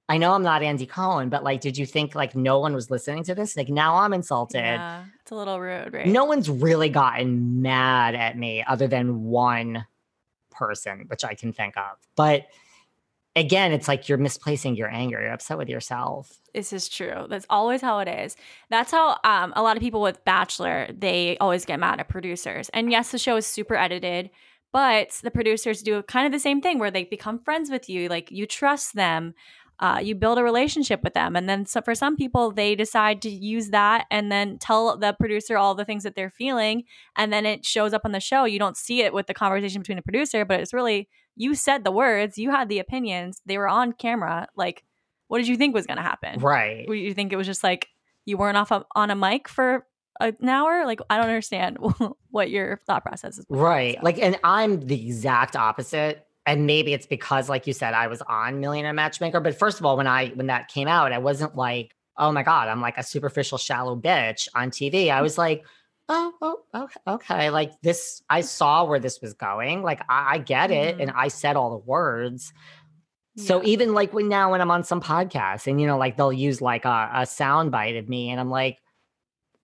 [0.08, 2.90] I know I'm not Andy Cohen, but like, did you think like no one was
[2.90, 3.56] listening to this?
[3.56, 4.58] Like now I'm insulted.
[4.58, 6.06] Yeah, it's a little rude, right?
[6.06, 9.84] No one's really gotten mad at me other than one
[10.50, 11.96] person, which I can think of.
[12.14, 12.46] But
[13.34, 15.20] again, it's like you're misplacing your anger.
[15.20, 16.38] You're upset with yourself.
[16.54, 17.26] This is true.
[17.28, 18.36] That's always how it is.
[18.70, 22.70] That's how um, a lot of people with Bachelor, they always get mad at producers.
[22.70, 24.30] And yes, the show is super edited,
[24.72, 28.08] but the producers do kind of the same thing where they become friends with you.
[28.08, 29.34] Like you trust them.
[29.78, 31.36] Uh, you build a relationship with them.
[31.36, 35.12] And then so for some people, they decide to use that and then tell the
[35.12, 36.84] producer all the things that they're feeling.
[37.14, 38.44] And then it shows up on the show.
[38.44, 41.84] You don't see it with the conversation between the producer, but it's really you said
[41.84, 44.48] the words, you had the opinions, they were on camera.
[44.56, 44.82] Like,
[45.28, 46.40] what did you think was going to happen?
[46.40, 46.88] Right.
[46.88, 47.88] You think it was just like
[48.24, 49.86] you weren't off on a mic for
[50.20, 50.86] an hour?
[50.86, 51.78] Like, I don't understand
[52.30, 53.46] what your thought process is.
[53.48, 54.02] Right.
[54.02, 56.26] Like, and I'm the exact opposite.
[56.46, 59.40] And maybe it's because, like you said, I was on Millionaire Matchmaker.
[59.40, 62.44] But first of all, when I when that came out, I wasn't like, oh my
[62.44, 65.10] God, I'm like a superficial, shallow bitch on TV.
[65.10, 65.64] I was like,
[66.08, 67.50] oh, oh, okay, okay.
[67.50, 69.82] Like this, I saw where this was going.
[69.82, 71.02] Like I, I get it, mm-hmm.
[71.02, 72.52] and I said all the words.
[73.34, 73.44] Yeah.
[73.44, 76.32] So even like when now when I'm on some podcast and you know like they'll
[76.32, 78.78] use like a, a sound bite of me and I'm like,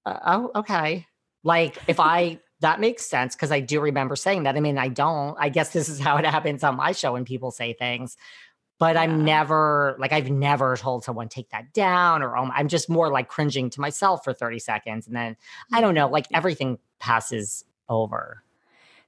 [0.04, 1.06] uh, oh okay,
[1.44, 4.56] like if I that makes sense because I do remember saying that.
[4.56, 5.36] I mean I don't.
[5.38, 8.16] I guess this is how it happens on my show when people say things
[8.82, 9.02] but yeah.
[9.02, 13.12] I'm never like I've never told someone take that down or um, I'm just more
[13.12, 15.36] like cringing to myself for 30 seconds and then
[15.72, 18.42] I don't know like everything passes over.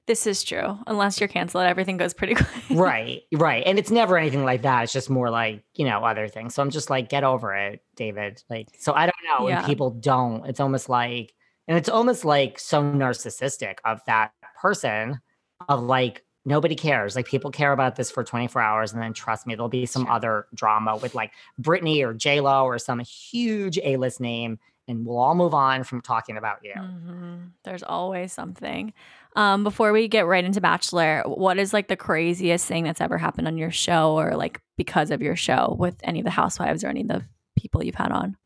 [0.05, 0.79] This is true.
[0.87, 2.47] Unless you're canceled, everything goes pretty quick.
[2.69, 3.63] right, right.
[3.65, 4.83] And it's never anything like that.
[4.83, 6.55] It's just more like, you know, other things.
[6.55, 8.41] So I'm just like, get over it, David.
[8.49, 9.49] Like, so I don't know.
[9.49, 9.57] Yeah.
[9.57, 10.45] And people don't.
[10.45, 11.33] It's almost like,
[11.67, 15.19] and it's almost like so narcissistic of that person
[15.67, 17.15] of like, nobody cares.
[17.15, 20.07] Like people care about this for 24 hours, and then trust me, there'll be some
[20.07, 25.05] other drama with like Britney or J Lo or some huge A list name, and
[25.05, 26.73] we'll all move on from talking about you.
[26.75, 27.35] Mm-hmm.
[27.63, 28.93] There's always something.
[29.35, 33.17] Um, before we get right into Bachelor, what is like the craziest thing that's ever
[33.17, 36.83] happened on your show, or like because of your show with any of the housewives
[36.83, 37.25] or any of the
[37.57, 38.37] people you've had on?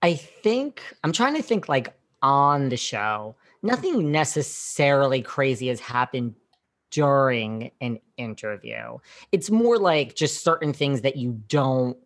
[0.00, 3.36] I think I'm trying to think like on the show.
[3.62, 6.34] Nothing necessarily crazy has happened
[6.90, 8.98] during an interview.
[9.32, 11.96] It's more like just certain things that you don't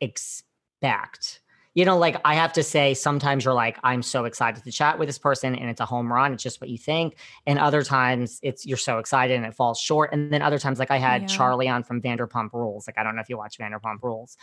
[0.00, 1.40] expect.
[1.74, 4.98] You know, like I have to say, sometimes you're like, I'm so excited to chat
[4.98, 6.34] with this person and it's a home run.
[6.34, 7.16] It's just what you think.
[7.46, 10.12] And other times it's you're so excited and it falls short.
[10.12, 11.28] And then other times, like I had yeah.
[11.28, 12.86] Charlie on from Vanderpump Rules.
[12.86, 14.36] Like, I don't know if you watch Vanderpump Rules,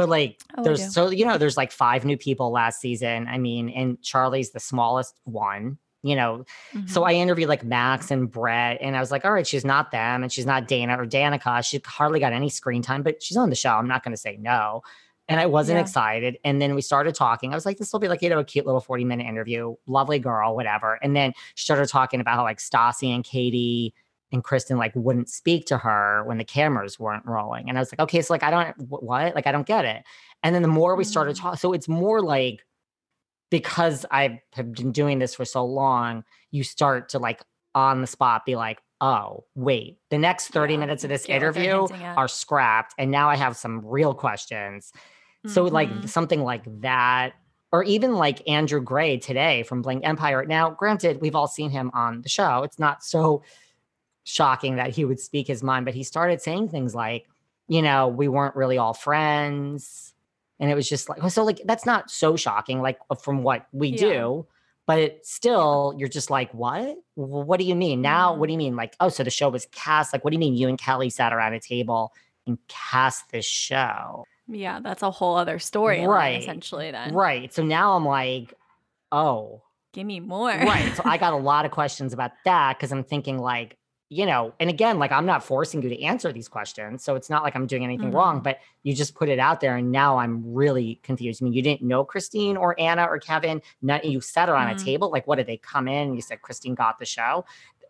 [0.00, 3.28] but like oh, there's so, you know, there's like five new people last season.
[3.28, 6.46] I mean, and Charlie's the smallest one you know.
[6.72, 6.86] Mm-hmm.
[6.86, 9.90] So I interviewed like Max and Brett, and I was like, all right, she's not
[9.90, 11.62] them, and she's not Dayna or Danica.
[11.62, 13.72] She hardly got any screen time, but she's on the show.
[13.72, 14.80] I'm not going to say no.
[15.28, 15.82] And I wasn't yeah.
[15.82, 16.38] excited.
[16.42, 17.52] And then we started talking.
[17.52, 19.74] I was like, this will be like, you know, a cute little 40 minute interview.
[19.86, 20.98] Lovely girl, whatever.
[21.02, 23.92] And then she started talking about how like Stassi and Katie
[24.32, 27.68] and Kristen like wouldn't speak to her when the cameras weren't rolling.
[27.68, 29.34] And I was like, okay, so like I don't what?
[29.34, 30.02] Like I don't get it.
[30.42, 31.40] And then the more we started Mm.
[31.40, 32.64] talking, so it's more like
[33.50, 37.42] because I have been doing this for so long, you start to like
[37.74, 41.42] on the spot be like, oh, wait, the next 30 Yeah, minutes of this get
[41.42, 42.94] what they're interview are scrapped.
[42.98, 44.92] And now I have some real questions.
[45.46, 46.08] So like Mhm.
[46.08, 47.32] something like that,
[47.72, 50.44] or even like Andrew Gray today from Bling Empire.
[50.44, 52.62] Now, granted, we've all seen him on the show.
[52.62, 53.42] It's not so
[54.30, 57.26] shocking that he would speak his mind, but he started saying things like,
[57.68, 60.14] you know, we weren't really all friends.
[60.58, 63.66] And it was just like, so like that's not so shocking, like uh, from what
[63.72, 63.96] we Yeah.
[63.98, 64.46] do.
[64.86, 66.96] But it still, you're just like, what?
[67.14, 68.02] What do you mean?
[68.02, 68.74] Now, what do you mean?
[68.74, 70.12] Like, oh, so the show was cast.
[70.12, 72.12] Like, what do you mean you and Kelly sat around a table
[72.46, 74.24] and cast this show?
[74.48, 76.40] yeah, that's a whole other story, Right.
[76.42, 77.54] Essentially, then Right.
[77.54, 78.52] So now I'm like,
[79.12, 79.62] oh,
[79.92, 80.48] give me more.
[80.48, 80.92] right.
[80.96, 83.76] So I got a lot of questions about that because I'm thinking like,
[84.12, 87.04] you know, and again, like I'm not forcing you to answer these questions.
[87.04, 88.42] So it's not like I'm doing anything wrong, Mhm.
[88.42, 91.40] but you just put it out there and now I'm really confused.
[91.40, 93.62] I mean, you didn't know Christine or Anna or Kevin.
[93.82, 94.80] Not you sat around Mhm.
[94.80, 95.10] a table.
[95.10, 96.08] Like, what did they come in?
[96.08, 97.44] and You said Christine got the show.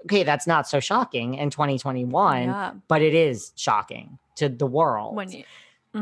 [0.04, 2.72] Okay, that's not so shocking in 2021, yeah.
[2.86, 5.18] but it is shocking to the world.
[5.32, 5.44] You,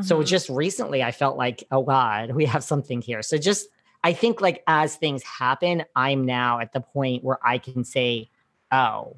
[0.02, 0.26] So Mhm.
[0.26, 3.22] just recently, I felt like, oh God, we have something here.
[3.22, 3.68] So just,
[4.04, 8.28] I think like as things happen, I'm now at the point where I can say,
[8.70, 9.16] oh,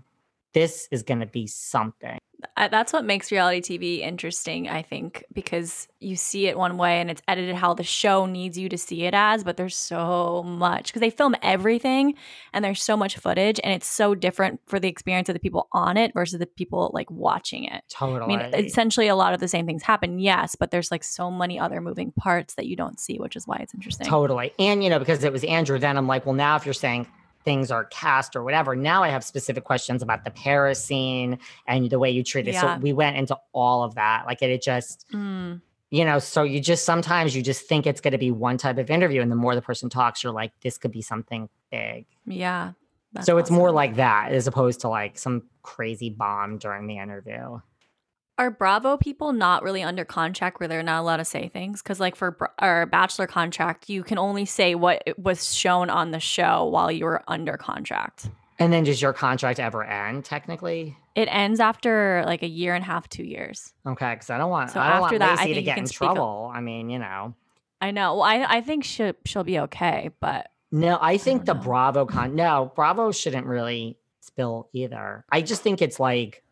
[0.53, 2.19] this is going to be something.
[2.57, 7.11] That's what makes reality TV interesting, I think, because you see it one way and
[7.11, 10.87] it's edited how the show needs you to see it as, but there's so much
[10.87, 12.15] because they film everything
[12.55, 15.69] and there's so much footage and it's so different for the experience of the people
[15.73, 17.85] on it versus the people like watching it.
[17.91, 18.35] Totally.
[18.35, 21.31] I mean, essentially, a lot of the same things happen, yes, but there's like so
[21.31, 24.07] many other moving parts that you don't see, which is why it's interesting.
[24.07, 24.55] Totally.
[24.59, 27.07] And, you know, because it was Andrew, then I'm like, well, now if you're saying
[27.45, 31.89] things are cast or whatever, now I have specific questions about the Paris scene and
[31.91, 32.55] the way you treat it.
[32.55, 32.77] Yeah.
[32.77, 34.25] So we went into all of that.
[34.27, 38.01] Like it, it just, Mm, you know, so you just sometimes you just think it's
[38.01, 39.23] going to be one type of interview.
[39.23, 42.07] And the more the person talks, you're like, this could be something big.
[42.27, 42.73] yeah.
[43.23, 47.59] so it's more like that as opposed to like some crazy bomb during the interview.
[48.41, 51.83] Are Bravo people not really under contract where they're not allowed to say things?
[51.83, 56.21] Because, like, for our Bachelor contract, you can only say what was shown on the
[56.21, 58.31] show while you were under contract.
[58.59, 60.97] And then does your contract ever end technically?
[61.15, 63.75] It ends after like a year and a half, two years.
[63.87, 65.63] Okay, because I don't want So I don't after want that, I Lacey think to
[65.63, 65.91] get in up.
[65.91, 66.51] trouble.
[66.55, 67.35] I mean, you know.
[67.83, 68.15] I know.
[68.15, 71.61] Well, I, I think she, she'll be okay, but No, I think the know.
[71.61, 75.27] Bravo con no, Bravo shouldn't really spill either.
[75.31, 76.43] I just think it's like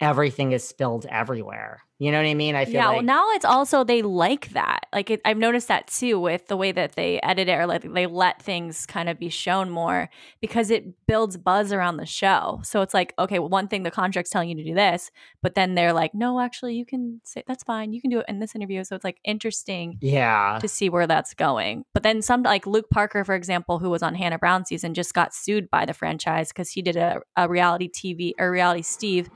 [0.00, 1.82] everything is spilled everywhere.
[1.98, 2.54] You know what I mean?
[2.54, 2.88] I feel yeah.
[2.88, 4.84] like well, now it's also they like that.
[4.92, 7.90] Like it, I've noticed that too with the way that they edit it, or like
[7.90, 10.10] they let things kind of be shown more
[10.42, 12.60] because it builds buzz around the show.
[12.64, 15.10] So it's like, okay, well, one thing the contract's telling you to do this,
[15.42, 17.94] but then they're like, no, actually, you can say that's fine.
[17.94, 18.84] You can do it in this interview.
[18.84, 20.58] So it's like interesting yeah.
[20.60, 21.86] to see where that's going.
[21.94, 25.14] But then some like Luke Parker, for example, who was on Hannah Brown season, just
[25.14, 29.30] got sued by the franchise because he did a, a reality TV or reality Steve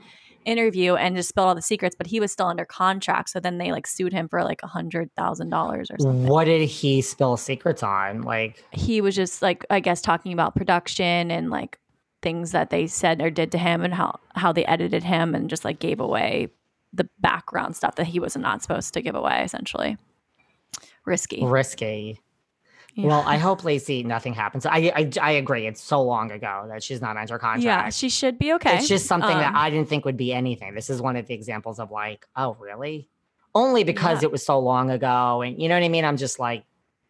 [0.45, 3.29] interview and just spilled all the secrets, but he was still under contract.
[3.29, 6.27] So then they like sued him for like a hundred thousand dollars or something.
[6.27, 8.21] What did he spill secrets on?
[8.21, 11.79] Like He was just like I guess talking about production and like
[12.21, 15.49] things that they said or did to him and how how they edited him and
[15.49, 16.49] just like gave away
[16.93, 19.97] the background stuff that he was not supposed to give away essentially.
[21.05, 21.43] Risky.
[21.43, 22.19] risky.
[22.93, 23.07] Yeah.
[23.07, 24.65] Well, I hope Lacey nothing happens.
[24.65, 25.65] I, I I agree.
[25.65, 27.63] It's so long ago that she's not under contract.
[27.63, 28.77] Yeah, she should be okay.
[28.77, 30.75] It's just something that Um, I didn't think would be anything.
[30.75, 33.07] This is one of the examples of like, oh, really?
[33.55, 34.27] Only because Yeah.
[34.27, 35.41] it was so long ago.
[35.41, 36.03] And you know what I mean?
[36.05, 36.63] I'm just like,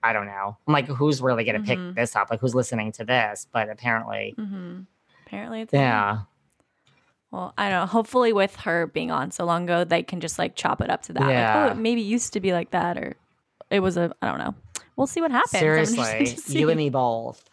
[0.04, 0.58] I don't know.
[0.68, 1.88] I'm like, who's really going to Mhm.
[1.88, 2.30] pick this up?
[2.32, 3.48] Like, who's listening to this?
[3.52, 4.82] But apparently, hmm
[5.26, 6.22] Apparently, it's yeah.
[7.32, 7.86] Well, I don't know.
[7.86, 11.04] Hopefully, with her being on so long ago, they can just like chop it up
[11.04, 11.22] to that.
[11.22, 11.66] Like, Yeah.
[11.70, 13.16] oh, it maybe used to be like that, or
[13.70, 14.14] it was a.
[14.22, 14.54] I don't know.
[14.96, 15.52] We'll see what happens.
[15.60, 17.44] Seriously, you and me both.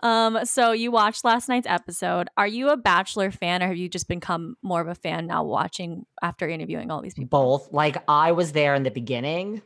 [0.00, 0.44] Um.
[0.44, 2.28] So you watched last night's episode.
[2.36, 5.44] Are you a Bachelor fan, or have you just become more of a fan now,
[5.44, 7.40] watching after interviewing all these people?
[7.40, 7.72] Both.
[7.72, 9.62] Like, I was there in the beginning.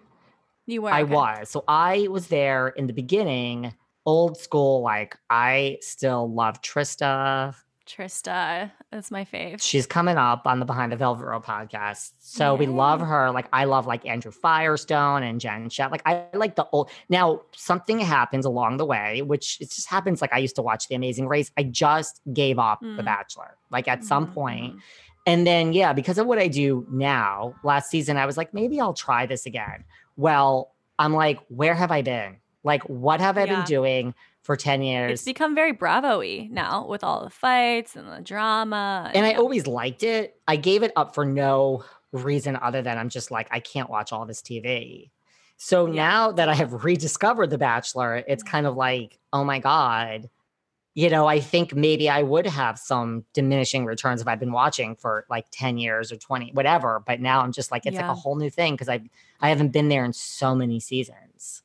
[0.67, 0.91] You were.
[0.91, 1.15] I okay.
[1.15, 1.51] was.
[1.51, 3.75] So I was there in the beginning,
[4.05, 4.83] old school.
[4.83, 7.55] Like, I still love Trista.
[7.87, 8.71] Trista.
[8.93, 9.63] is my fave.
[9.63, 12.13] She's coming up on the Behind the Velvet Rope podcast.
[12.19, 13.31] So we love her.
[13.31, 15.91] Like I love like Andrew Firestone and Jen Schefft.
[15.91, 20.21] Like I like the old now something happens along the way, which it just happens
[20.21, 21.51] like I used to watch The Amazing Race.
[21.57, 23.05] I just gave up The Mm.
[23.05, 23.57] Bachelor.
[23.71, 24.75] Like at some Mhm, point.
[24.77, 24.81] mhm.
[25.27, 28.81] And then yeah, because of what I do now, last season I was like, maybe
[28.81, 29.85] I'll try this again.
[30.17, 32.37] Well, I'm like, where have I been?
[32.65, 33.57] Like, what have I Yeah.
[33.57, 34.15] been doing
[34.47, 35.13] for 10 years.
[35.13, 39.11] It's become very Bravo y now with all the fights and the drama.
[39.13, 39.39] and I yeah.
[39.39, 40.41] always liked it.
[40.47, 44.13] I gave it up for no reason other than I'm just like, I can't watch
[44.13, 45.11] all this TV.
[45.59, 45.95] So Yeah.
[45.95, 48.51] now that I have rediscovered The Bachelor, it's mm-hmm.
[48.51, 50.31] kind of like, oh my God.
[50.95, 54.97] You know, I think maybe I would have some diminishing returns if I've been watching
[54.97, 57.03] for like 10 years or 20, whatever.
[57.05, 59.01] But now I'm just like, it's like a whole new thing because I
[59.41, 61.63] I haven't been there in so many seasons.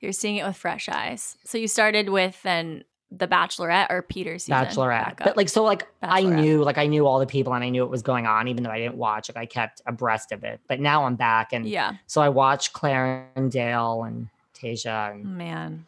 [0.00, 1.36] You're seeing it with fresh eyes.
[1.44, 4.64] So you started with then The Bachelorette or Peter's season?
[4.64, 5.18] Bachelorette.
[5.18, 7.82] But like so like I knew like I knew all the people and I knew
[7.82, 9.36] what was going on, even though I didn't watch it.
[9.36, 10.60] I kept abreast of it.
[10.68, 15.38] But now I'm back and yeah, so I watched Claire and Dale and Tayshia and
[15.38, 15.86] man.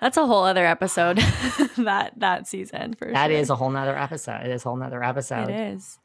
[0.00, 1.16] That's a whole other episode
[1.78, 3.36] that that season for that sure.
[3.36, 4.42] is a whole nother episode.
[4.44, 5.50] It is a whole nother episode.
[5.50, 5.98] It is.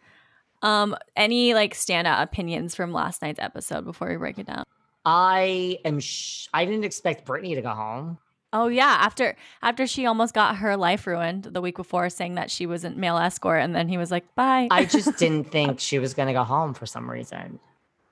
[0.63, 4.63] Um, any like standout opinions from last night's episode before we break it down?
[5.05, 8.17] I am sh- I didn't expect Brittany to go home.
[8.51, 12.51] Oh yeah, after after she almost got her life ruined the week before, saying that
[12.51, 15.97] she wasn't male escort, and then he was like, "Bye." I just didn't think she
[15.99, 17.59] was gonna go home for some reason.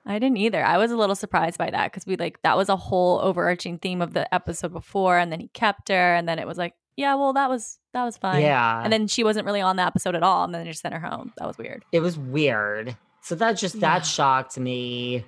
[0.04, 0.64] I didn't either.
[0.64, 3.78] I was a little surprised by that because we like that was a whole overarching
[3.78, 6.74] theme of the episode before, and then he kept her, and then it was like,
[6.96, 8.42] yeah, well, that was that was fine.
[8.42, 8.82] Yeah.
[8.82, 10.92] and then she wasn't really on the episode at all, and then they just sent
[10.92, 11.32] her home.
[11.38, 11.84] That was weird.
[11.92, 12.96] it was weird.
[13.20, 13.80] So that just Yeah.
[13.82, 15.24] that shocked me.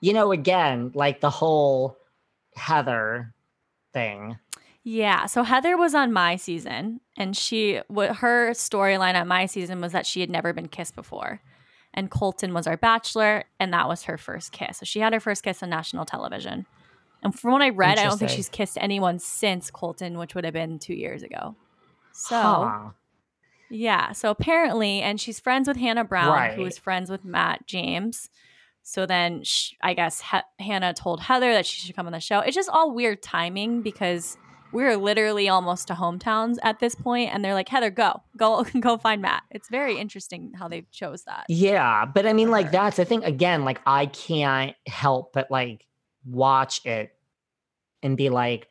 [0.00, 1.96] You know, again, like the whole
[2.54, 3.34] Heather
[3.92, 4.38] thing.
[4.82, 5.26] Yeah.
[5.26, 9.92] So Heather was on my season, and she what her storyline on my season was
[9.92, 11.40] that she had never been kissed before,
[11.92, 14.78] and Colton was our bachelor, and that was her first kiss.
[14.78, 16.66] So she had her first kiss on national television.
[17.22, 20.44] And from what I read, I don't think she's kissed anyone since Colton, which would
[20.44, 21.56] have been two years ago.
[22.12, 22.90] So Huh.
[23.70, 24.12] yeah.
[24.12, 26.66] So apparently, and she's friends with Hannah Brown, who Right.
[26.68, 28.30] is friends with Matt James.
[28.88, 32.20] So then sh- I guess he- Hannah told Heather that she should come on the
[32.20, 32.38] show.
[32.38, 34.38] It's just all weird timing because
[34.70, 38.96] we're literally almost to hometowns at this point, and they're like, Heather, go, go, go
[38.96, 39.42] find Matt.
[39.50, 41.46] It's very interesting how they chose that.
[41.48, 43.24] Yeah, but I mean, like that's the thing.
[43.24, 45.84] Again, like I can't help but like
[46.24, 47.12] watch it
[48.04, 48.68] and be like,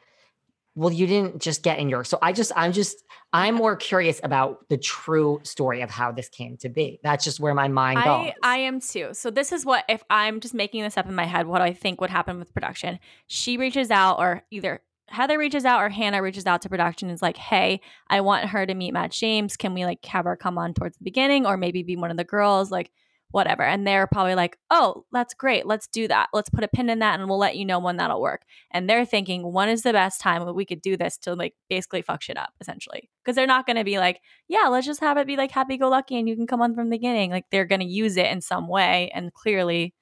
[0.75, 2.03] well, you didn't just get in your.
[2.03, 6.29] So I just, I'm just, I'm more curious about the true story of how this
[6.29, 6.99] came to be.
[7.01, 8.05] That's just where my mind goes.
[8.05, 9.09] I, I am too.
[9.13, 11.73] So this is what if I'm just making this up in my head, what I
[11.73, 12.99] think would happen with production.
[13.27, 17.13] She reaches out or either Heather reaches out or Hannah reaches out to production and
[17.15, 19.55] is like, hey, I want her to meet Matt James.
[19.55, 22.17] Can we like have her come on towards the beginning or maybe be one of
[22.17, 22.71] the girls?
[22.71, 22.91] Like
[23.31, 23.63] whatever.
[23.63, 25.65] And they're probably like, oh, that's great.
[25.65, 26.29] Let's do that.
[26.33, 28.43] Let's put a pin in that and we'll let you know when that'll work.
[28.71, 32.01] And they're thinking, when is the best time we could do this to like basically
[32.01, 33.09] fuck shit up, essentially?
[33.23, 35.77] Because they're not going to be like, yeah, let's just have it be like happy
[35.77, 37.31] go lucky and you can come on from the beginning.
[37.31, 39.11] Like they're going to use it in some way.
[39.13, 39.93] And clearly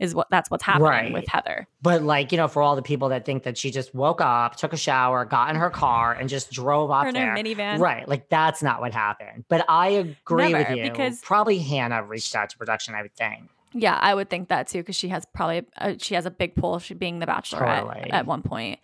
[0.00, 1.12] is what that's what's happening Right.
[1.12, 1.68] with Heather.
[1.82, 4.56] but like, you know, for all the people that think that she just woke up,
[4.56, 7.30] took a shower, got in her car, and just drove up in there.
[7.30, 7.78] her minivan.
[7.78, 8.08] Right.
[8.08, 9.44] Like that's not what happened.
[9.48, 10.90] But I agree with Never, you.
[10.90, 13.50] because- probably Hannah reached out to production, I would think.
[13.72, 16.56] Yeah, I would think that too because she has probably uh, she has a big
[16.56, 16.80] pull.
[16.80, 18.10] She being the Bachelorette Totally.
[18.10, 18.80] at one point.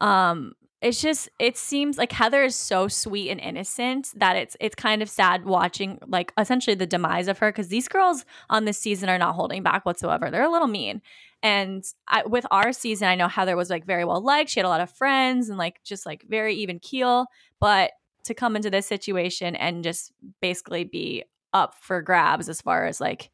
[0.00, 4.74] Um, it's just it seems like Heather is so sweet and innocent that it's it's
[4.74, 8.76] kind of sad watching like essentially the demise of her because these girls on this
[8.76, 10.30] season are not holding back whatsoever.
[10.30, 11.00] They're a little mean.
[11.42, 14.50] And I, with our season, I know Heather was like very well liked.
[14.50, 17.28] She had a lot of friends and like just like very even keel.
[17.60, 17.92] But
[18.24, 23.00] to come into this situation and just basically be up for grabs as far as
[23.00, 23.30] like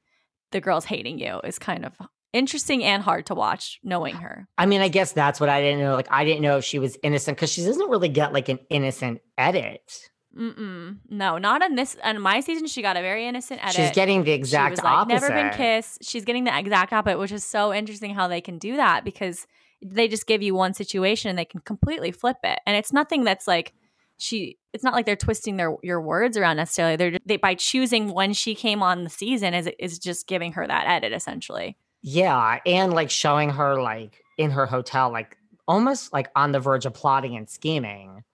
[0.52, 1.94] the girls hating you is kind of
[2.32, 4.46] interesting and hard to watch knowing her.
[4.56, 5.94] I mean, I guess that's what I didn't know.
[5.94, 8.58] Like, I didn't know if she was innocent because she doesn't really get like an
[8.68, 10.10] innocent edit.
[10.36, 10.98] Mm-mm.
[11.08, 11.96] No, not in this.
[12.04, 13.74] In my season, she got a very innocent edit.
[13.74, 15.20] She's getting the exact like, opposite.
[15.20, 16.04] never been kissed.
[16.04, 19.46] She's getting the exact opposite, which is so interesting how they can do that because
[19.82, 22.60] they just give you one situation and they can completely flip it.
[22.64, 23.74] And it's nothing that's like
[24.18, 24.58] she.
[24.72, 26.94] It's not like they're twisting their your words around necessarily.
[26.94, 30.64] They're they by choosing when she came on the season is is just giving her
[30.64, 31.76] that edit essentially.
[32.02, 35.36] Yeah, and like showing her like in her hotel, like
[35.68, 38.24] almost like on the verge of plotting and scheming.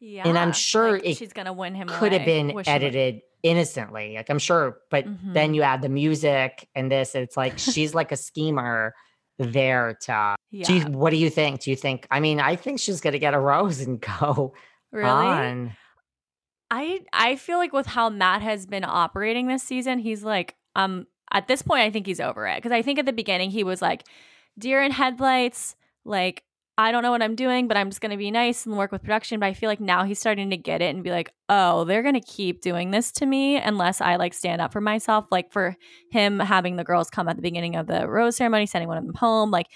[0.00, 1.88] Yeah, And I'm sure like, she's gonna win him.
[1.88, 4.14] Could have been Wish edited innocently.
[4.16, 5.34] Like I'm sure, but Mhm.
[5.34, 8.94] then you add the music and this, it's like she's like a schemer
[9.38, 11.60] there to Yeah, you, what do you think?
[11.60, 14.52] Do you think I mean, I think she's gonna get a rose and go
[14.90, 15.08] really.
[15.26, 15.76] on.
[16.70, 21.06] I I feel like with how Matt has been operating this season, he's like, um,
[21.32, 23.64] at this point, I think he's over it because I think at the beginning he
[23.64, 24.04] was like,
[24.58, 26.42] deer in headlights, like
[26.78, 29.02] I don't know what I'm doing, but I'm just gonna be nice and work with
[29.02, 29.40] production.
[29.40, 32.02] But I feel like now he's starting to get it and be like, oh, they're
[32.02, 35.26] gonna keep doing this to me unless I like stand up for myself.
[35.30, 35.76] Like for
[36.10, 39.04] him having the girls come at the beginning of the rose ceremony, sending one of
[39.04, 39.66] them home, like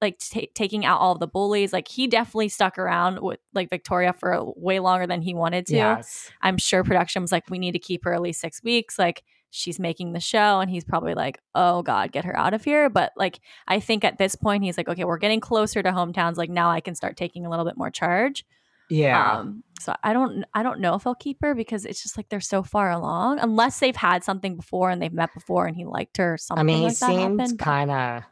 [0.00, 1.72] like t- taking out all the bullies.
[1.72, 5.76] Like he definitely stuck around with like Victoria for way longer than he wanted to.
[5.76, 6.30] Yes.
[6.42, 8.98] I'm sure production was like, we need to keep her at least six weeks.
[8.98, 9.24] Like
[9.54, 12.90] she's making the show, and he's probably like, oh god, get her out of here.
[12.90, 16.36] But like I think at this point he's like, okay, we're getting closer to hometowns.
[16.36, 18.44] Like now I can start taking a little bit more charge.
[18.90, 19.38] Yeah.
[19.38, 22.28] Um, so I don't I don't know if he'll keep her because it's just like
[22.28, 23.38] they're so far along.
[23.38, 26.60] Unless they've had something before and they've met before and he liked her or something.
[26.60, 28.22] I mean, he like seems kind of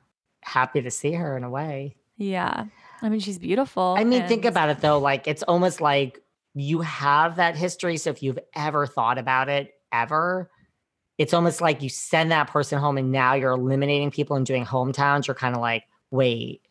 [0.42, 1.96] happy to see her in a way.
[2.18, 2.66] Yeah.
[3.00, 3.96] I mean, she's beautiful.
[3.98, 4.98] I mean, think about it though.
[4.98, 6.20] Like, it's almost like
[6.54, 7.96] you have that history.
[7.96, 10.50] So if you've ever thought about it, ever,
[11.18, 14.64] it's almost like you send that person home and now you're eliminating people and doing
[14.64, 15.26] hometowns.
[15.26, 16.62] You're kind of like, wait,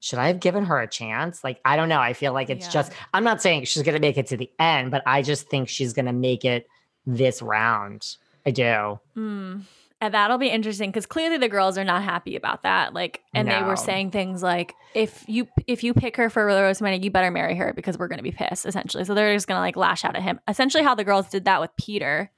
[0.00, 1.42] should I have given her a chance?
[1.44, 2.00] Like, I don't know.
[2.00, 2.72] I feel like it's Yeah.
[2.72, 5.48] just, I'm not saying she's going to make it to the end, but I just
[5.48, 6.66] think she's going to make it
[7.06, 8.16] this round.
[8.44, 8.98] I do.
[9.16, 9.62] Mm.
[10.00, 12.92] And that'll be interesting because clearly the girls are not happy about that.
[12.92, 16.98] Like, and they were saying things like, "If you if you pick her for Rosemary,
[17.02, 19.56] you better marry her because we're going to be pissed." Essentially, so they're just going
[19.56, 20.40] to like lash out at him.
[20.46, 22.30] Essentially, how the girls did that with Peter,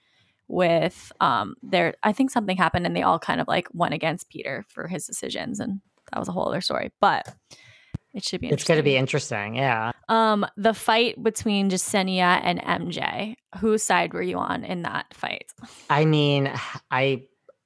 [0.48, 4.28] with um, their I think something happened and they all kind of like went against
[4.28, 5.80] Peter for his decisions, and
[6.12, 6.92] that was a whole other story.
[7.00, 7.34] But
[8.16, 8.48] it should be.
[8.48, 9.56] It's going to be interesting.
[9.56, 9.92] Yeah.
[10.08, 13.34] Um, the fight between Jessenia and MJ.
[13.58, 15.52] Whose side were you on in that fight?
[15.90, 16.50] I mean,
[16.90, 17.24] I,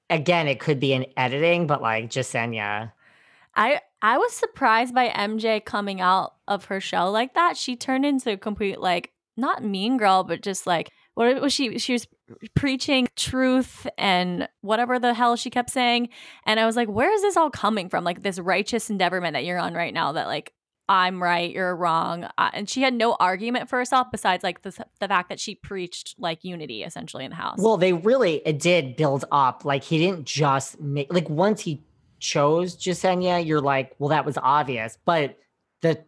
[0.09, 2.93] again, it could be an editing, but like Jessenia.
[3.55, 7.57] I I was surprised by MJ coming out of her shell like that.
[7.57, 11.78] She turned into a complete like not mean girl, but just like what was she?
[11.78, 12.07] She was
[12.55, 16.09] preaching truth and whatever the hell she kept saying.
[16.47, 18.05] And I was like, where is this all coming from?
[18.05, 20.12] Like this righteous endeavorment that you're on right now.
[20.12, 20.53] That like
[20.89, 22.24] I'm right, you're wrong.
[22.37, 25.55] Uh, and she had no argument for herself besides like the the fact that she
[25.55, 27.59] preached like unity essentially in the house.
[27.61, 29.64] Well, they really it did build up.
[29.64, 31.85] Like he didn't just make like once he
[32.18, 34.99] chose Jessenia, you're like, well, that was obvious.
[35.05, 35.39] But
[35.81, 36.05] the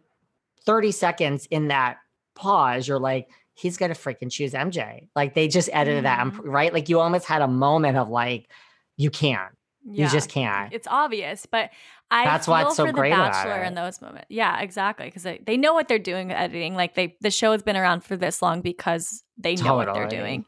[0.65, 1.97] 30 seconds in that
[2.35, 5.07] pause, you're like, he's gonna freaking choose MJ.
[5.15, 6.39] Like they just edited that, Mhm.
[6.43, 6.73] right?
[6.73, 8.49] Like you almost had a moment of like,
[8.97, 9.51] you can't,
[9.85, 10.05] Yeah.
[10.05, 10.73] you just can't.
[10.73, 11.69] it's obvious, but
[12.11, 14.27] I That's why it's so for the great about Bachelor in those moments.
[14.29, 16.75] Yeah, exactly, because they, they know what they're doing with editing.
[16.75, 20.07] Like they the show has been around for this long because they know what they're
[20.07, 20.45] doing.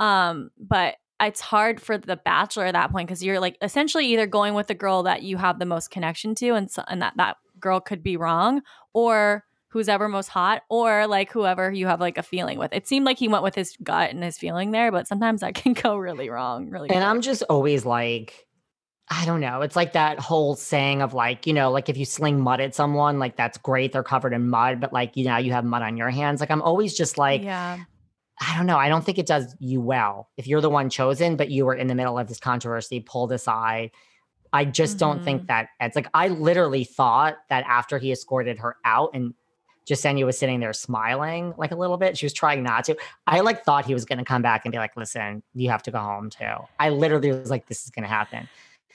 [0.00, 4.26] Um, but it's hard for the Bachelor at that point because you're like essentially either
[4.26, 7.14] going with the girl that you have the most connection to, and so, and that
[7.16, 8.62] that girl could be wrong,
[8.94, 12.72] or who's ever most hot, or like whoever you have like a feeling with.
[12.72, 15.54] It seemed like he went with his gut and his feeling there, but sometimes that
[15.56, 16.70] can go really wrong.
[16.70, 17.06] Really, And quick.
[17.08, 18.46] I'm just always like,
[19.10, 19.62] I don't know.
[19.62, 22.74] It's like that whole saying of like, you know, like if you sling mud at
[22.74, 23.92] someone, like that's great.
[23.92, 26.40] They're covered in mud, but like, you know, you have mud on your hands.
[26.40, 27.78] Like I'm always just like, yeah.
[28.40, 28.76] I don't know.
[28.76, 31.74] I don't think it does you well if you're the one chosen, but you were
[31.74, 33.90] in the middle of this controversy, pulled aside.
[34.52, 35.24] I just don't Mhm.
[35.24, 39.34] think that it's like I literally thought that after he escorted her out and
[39.88, 42.18] Jessenia was sitting there smiling like a little bit.
[42.18, 42.96] She was trying not to.
[43.26, 45.82] I like thought he was going to come back and be like, "Listen, you have
[45.84, 48.48] to go home too." I literally was like, "This is going to happen."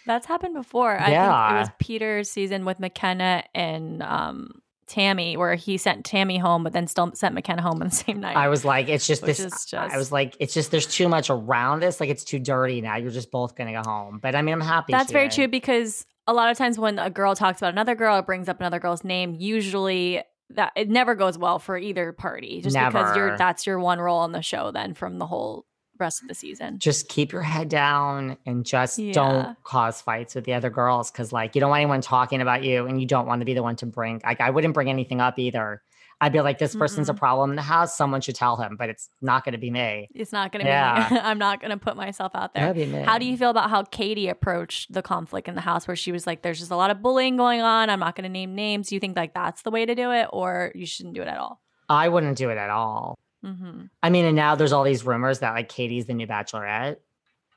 [0.05, 0.99] That's happened before.
[0.99, 6.37] I think it was Peter's season with Mykenna and um, Tammy, where he sent Tammy
[6.37, 8.35] home, but then still sent Mykenna home on the same night.
[8.35, 11.07] I was like, "It's just Which this." is I was like, "It's just there's too
[11.07, 11.99] much around this.
[11.99, 12.97] Like it's too dirty now.
[12.97, 14.91] You're just both going to go home." But I mean, I'm happy.
[14.91, 15.35] That's very did.
[15.35, 18.47] true because a lot of times when a girl talks about another girl or brings
[18.47, 20.21] up another girl's name, usually
[20.51, 22.61] that it never goes well for either party.
[22.61, 25.65] Just because you're that's your one role on the show then from the whole
[25.99, 26.79] rest of the season.
[26.79, 29.13] just keep your head down and just Yeah.
[29.13, 32.63] don't cause fights with the other girls because like you don't want anyone talking about
[32.63, 34.89] you and you don't want to be the one to bring like i wouldn't bring
[34.89, 35.83] anything up either
[36.21, 37.17] i'd be like this person's a Mm-mm.
[37.17, 40.07] problem in the house someone should tell him but it's not going to be me
[40.13, 41.19] It's not gonna be me.
[41.23, 42.73] I'm not gonna put myself out there.
[43.05, 46.11] How do you feel about how Katie approached the conflict in the house where she
[46.11, 47.89] was like, there's just a lot of bullying going on.
[47.89, 48.89] I'm not going to name names.
[48.89, 51.27] Do you think like that's the way to do it or you shouldn't do it
[51.27, 51.61] at all?
[51.89, 53.87] i wouldn't do it at all Mm-hmm.
[54.01, 56.97] i mean and now there's all these rumors that like katie's the new bachelorette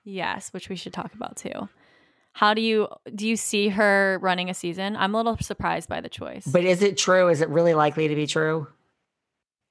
[0.08, 1.68] Yes, which we should talk about too.
[2.36, 4.94] How do you do you see her running a season?
[4.96, 6.46] I'm a little surprised by the choice.
[6.46, 8.66] but is it true is it really likely to be true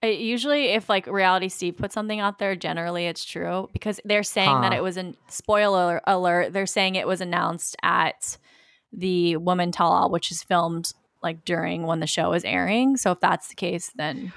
[0.01, 4.23] It- usually, if like Reality Steve puts something out there, generally it's true because they're
[4.23, 6.53] saying that it was an spoiler alert.
[6.53, 8.37] They're saying it was announced at
[8.91, 10.91] the Woman Tell All, which is filmed
[11.21, 12.97] like during when the show is airing.
[12.97, 14.33] So if that's the case, then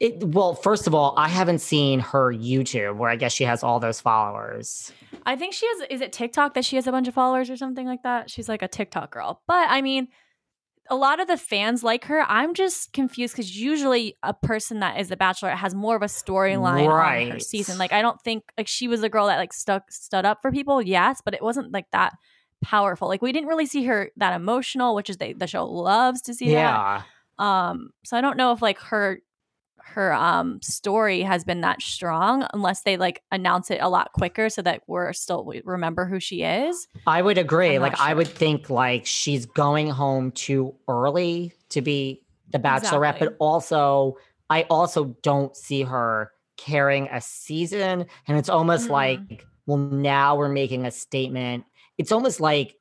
[0.00, 3.62] it well first of all i haven't seen her youtube where i guess she has
[3.62, 4.92] all those followers
[5.26, 5.88] I think she has.
[5.90, 8.30] Is it TikTok that she has a bunch of followers or something like that?
[8.30, 9.42] She's like a TikTok girl.
[9.46, 10.08] But I mean,
[10.90, 12.22] a lot of the fans like her.
[12.22, 16.06] I'm just confused because usually a person that is the bachelor has more of a
[16.06, 17.78] storyline on her season.
[17.78, 20.52] Like I don't think like she was a girl that like stuck stood up for
[20.52, 20.82] people.
[20.82, 22.12] Yes, but it wasn't like that
[22.62, 23.08] powerful.
[23.08, 26.34] Like we didn't really see her that emotional, which is they, the show loves to
[26.34, 26.52] see that.
[26.52, 27.02] yeah.
[27.38, 29.20] Um, so I don't know if like her
[29.86, 34.48] her um story has been that strong unless they like announce it a lot quicker
[34.48, 36.88] so that we're still we remember who she is.
[37.06, 37.78] I would agree.
[37.78, 43.10] Like not I would think like she's going home too early to be the bachelorette,
[43.16, 43.28] Exactly.
[43.28, 44.16] but also
[44.50, 48.06] I also don't see her carrying a season.
[48.26, 48.92] And it's almost Mm-mm.
[48.92, 51.64] like, well, now we're making a statement.
[51.98, 52.76] It's almost like,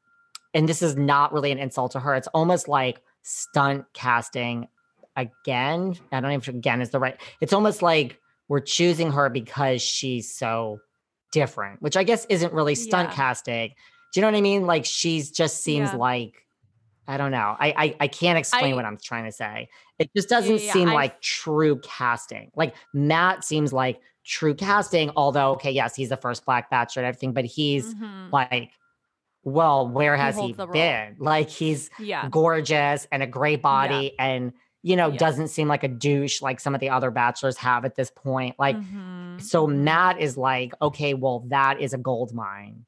[0.54, 4.68] and this is not really an insult to her, it's almost like stunt casting
[5.16, 5.96] again.
[6.12, 7.20] I don't know if again is the right.
[7.42, 10.80] It's almost like we're choosing her because she's so
[11.32, 13.16] different, which I guess isn't really stunt Yeah.
[13.16, 13.70] casting.
[13.70, 14.66] Do you know what I mean?
[14.68, 15.98] Like she's just seems Yeah.
[15.98, 16.34] like
[17.08, 17.56] I don't know.
[17.60, 19.70] I I, I can't explain I- what I'm trying to say.
[20.00, 22.52] It just doesn't yeah, seem I- like true casting.
[22.56, 27.08] Like Matt seems like true casting, although okay, yes, he's the first black bachelor and
[27.10, 28.32] everything, but he's Mhm.
[28.32, 28.70] like,
[29.44, 30.68] well, where has he, role.
[30.68, 31.16] been?
[31.20, 32.30] Like he's Yeah.
[32.30, 34.54] gorgeous and a great body and
[34.84, 35.18] you know Yeah.
[35.18, 38.56] doesn't seem like a douche like some of the other bachelors have at this point
[38.60, 39.42] like Mhm.
[39.42, 39.76] so Mhm.
[39.78, 42.86] matt is like okay well that is a gold mine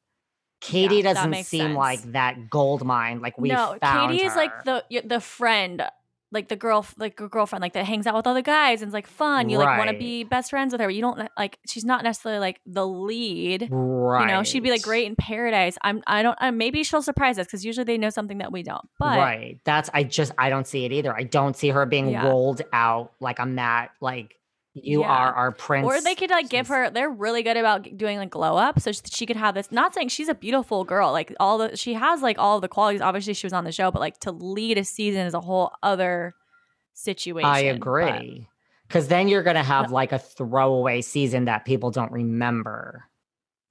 [0.61, 4.37] katie Yeah, doesn't seem like that gold mine like we no, found Katie is her.
[4.37, 5.83] like the the friend,
[6.31, 8.89] like the girl, like a girlfriend, like that hangs out with all the guys and
[8.89, 9.49] it's like fun.
[9.49, 10.87] You like want to be best friends with her.
[10.87, 11.57] But you don't like.
[11.67, 13.67] She's not necessarily like the lead.
[13.71, 15.77] right You know, she'd be like great in paradise.
[15.83, 16.01] I'm.
[16.07, 16.37] I don't.
[16.41, 18.87] Uh, maybe she'll surprise us because usually they know something that we don't.
[18.99, 22.09] But right that's i just i don't see it either i don't see her being
[22.09, 22.27] Yeah.
[22.27, 24.35] rolled out like a matt like
[24.75, 25.07] you Yeah.
[25.07, 26.89] are our prince or they could like give her.
[26.89, 29.71] They're really good about doing like glow up, so she could have this.
[29.71, 31.11] Not saying she's a beautiful girl.
[31.11, 33.01] Like all the she has like all the qualities.
[33.01, 35.71] Obviously, she was on the show, but like to lead a season is a whole
[35.81, 36.35] other
[36.93, 37.49] situation.
[37.49, 38.47] I agree.
[38.87, 43.05] Because then you're going to have like a throwaway season that people don't remember.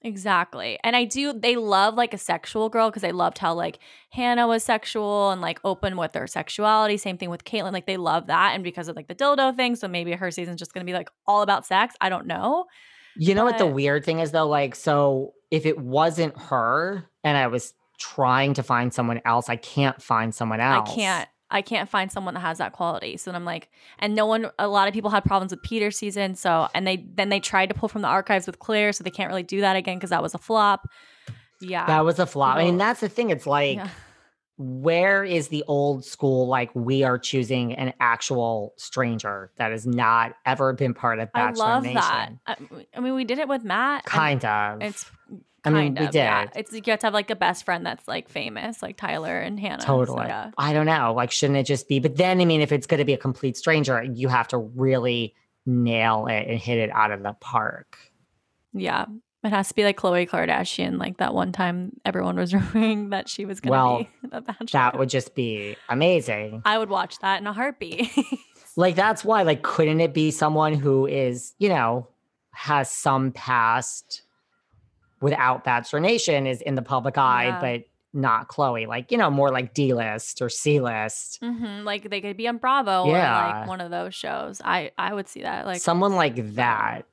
[0.04, 0.78] Exactly.
[0.84, 3.78] And I do, they love like a sexual girl because they loved how like
[4.10, 6.98] Hannah was sexual and like open with their sexuality.
[6.98, 7.72] Same thing with Kaitlyn.
[7.72, 8.52] Like they love that.
[8.54, 9.76] And because of like the dildo thing.
[9.76, 11.94] So maybe her season's just going to be like all about sex.
[12.02, 12.66] I don't know.
[13.16, 14.46] You know what the weird thing is though?
[14.46, 19.56] Like, so if it wasn't her and I was trying to find someone else, I
[19.56, 20.90] can't find someone else.
[20.90, 21.28] I can't.
[21.54, 23.16] I can't find someone that has that quality.
[23.16, 25.92] So then I'm like, and no one, a lot of people had problems with Peter
[25.92, 26.34] season.
[26.34, 28.92] So, and they, then they tried to pull from the archives with Clare.
[28.92, 30.88] So they can't really do that again because that was a flop.
[31.60, 31.86] Yeah.
[31.86, 32.56] That was a flop.
[32.56, 33.30] I mean, that's the thing.
[33.30, 33.88] It's like, yeah.
[34.56, 40.34] where is the old school, like, we are choosing an actual stranger that has not
[40.44, 41.94] ever been part of I love Nation?
[41.94, 42.32] that.
[42.48, 42.56] I,
[42.96, 44.06] I mean, we did it with Matt.
[44.06, 44.82] Kind of.
[44.82, 45.08] It's
[45.64, 46.46] I mean, we of, yeah.
[46.46, 46.52] did.
[46.56, 49.58] It's you have to have like a best friend that's like famous, like Tyler and
[49.58, 49.80] Hannah.
[49.80, 50.26] so Totally.
[50.26, 50.50] yeah.
[50.58, 51.14] I don't know.
[51.14, 52.00] Like, shouldn't it just be?
[52.00, 54.58] But then, I mean, if it's going to be a complete stranger, you have to
[54.58, 55.34] really
[55.66, 57.98] nail it and hit it out of the park.
[58.72, 59.06] Yeah.
[59.42, 63.28] It has to be like Khloe Kardashian, like that one time everyone was rumouring that
[63.28, 64.66] she was going to Well, be the bachelor.
[64.72, 66.62] That would just be amazing.
[66.64, 68.10] I would watch that in a heartbeat.
[68.76, 72.08] Like, that's why, like, couldn't it be someone who is, you know,
[72.50, 74.22] has some past
[75.24, 77.60] without Bachelor Nation, is in the public eye, Yeah.
[77.60, 78.86] but not Khloe?
[78.86, 81.38] Like, you know, more like D list or C list.
[81.42, 84.60] hmm Like they could be on Bravo or like one of those shows.
[84.64, 85.66] I I would see that.
[85.66, 87.06] Like Someone like that.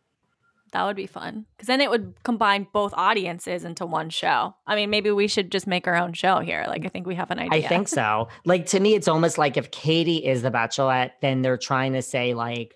[0.74, 4.56] that would be fun because then it would combine both audiences into one show.
[4.68, 6.66] I mean, maybe we should just make our own show here.
[6.68, 7.66] Like I think we have an idea.
[7.66, 8.28] I think so.
[8.46, 12.02] Like to me, it's almost like if Katie is the bachelorette, then they're trying to
[12.04, 12.76] say like,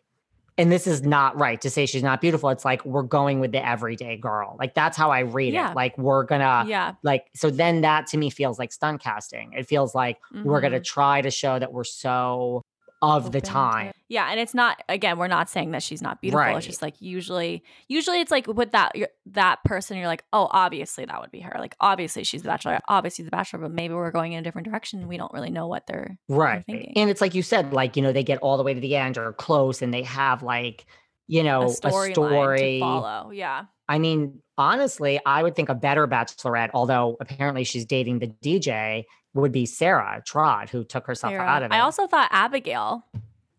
[0.57, 2.49] and this is not right to say she's not beautiful.
[2.49, 4.55] It's like we're going with the everyday girl.
[4.57, 5.71] Like that's how I read Yeah.
[5.71, 5.75] it.
[5.75, 6.93] Like we're gonna yeah.
[7.03, 9.51] like so then that to me feels like stunt casting.
[9.53, 10.85] It feels like we're gonna Mhm.
[10.85, 12.61] try to show that we're so
[13.05, 13.91] of the time.
[14.07, 16.39] Yeah, and it's not again, we're not saying that she's not beautiful.
[16.41, 16.57] Right.
[16.57, 18.93] It's just like usually usually it's like with that
[19.27, 22.79] that person you're like, "Oh, obviously that would be her." Like obviously she's the bachelor,
[22.87, 25.67] obviously the bachelor, but maybe we're going in a different direction we don't really know
[25.67, 26.63] what they're Right.
[26.65, 26.93] thinking.
[26.95, 28.95] And it's like you said, like, you know, they get all the way to the
[28.95, 30.85] end or close and they have like,
[31.27, 32.13] you know, a a story.
[32.13, 33.31] to follow.
[33.31, 33.65] Yeah.
[33.87, 39.03] I mean, honestly, I would think a better bachelorette, although apparently she's dating the DJ,
[39.41, 41.43] would be Sarah Trott, who took herself Sarah.
[41.45, 41.75] out of it.
[41.75, 43.05] I also thought Abigail.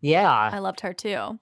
[0.01, 0.49] yeah.
[0.51, 1.39] I loved her too.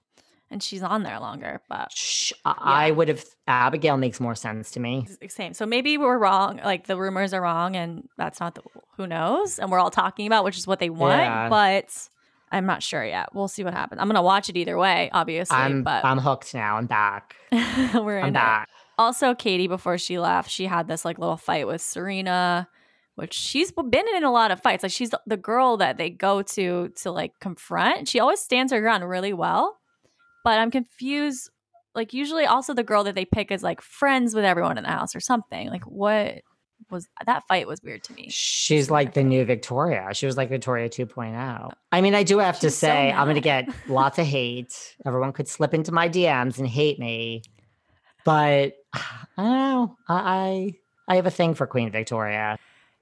[0.48, 4.70] And she's on there longer, but Sh- I I would have Abigail makes more sense
[4.72, 5.08] to me.
[5.28, 5.54] same.
[5.54, 6.60] So maybe we're wrong.
[6.64, 8.62] Like the rumors are wrong, and that's not the
[8.96, 9.58] who knows.
[9.58, 11.48] And we're all talking about which is what they want, Yeah.
[11.48, 12.08] but
[12.52, 13.30] I'm not sure yet.
[13.34, 14.00] We'll see what happens.
[14.00, 15.56] I'm gonna watch it either way, obviously.
[15.56, 16.76] I'm but I'm hooked now.
[16.76, 17.34] I'm back.
[17.50, 18.34] we're in I'm it.
[18.34, 18.68] back.
[18.98, 22.68] Also, Katie, before she left, she had this like little fight with Serena,
[23.16, 24.82] which she's been in a lot of fights.
[24.82, 28.08] Like she's the- girl that they go to to like confront.
[28.08, 29.76] She always stands her ground really well.
[30.44, 31.50] But I'm confused.
[31.94, 34.90] Like usually, also the girl that they pick is like friends with everyone in the
[34.90, 35.68] house or something.
[35.68, 36.42] Like what?
[36.90, 38.28] was that fight was weird to me.
[38.30, 40.08] She's like the new Victoria.
[40.12, 41.72] She was like Victoria 2.0.
[41.92, 44.26] I mean, I do have to She's so say, I'm going to get lots of
[44.26, 44.96] hate.
[45.04, 47.42] Everyone could slip into my DMs and hate me,
[48.24, 49.02] but I
[49.38, 49.96] don't know.
[50.08, 50.72] I I,
[51.08, 52.58] I have a thing for Queen Victoria.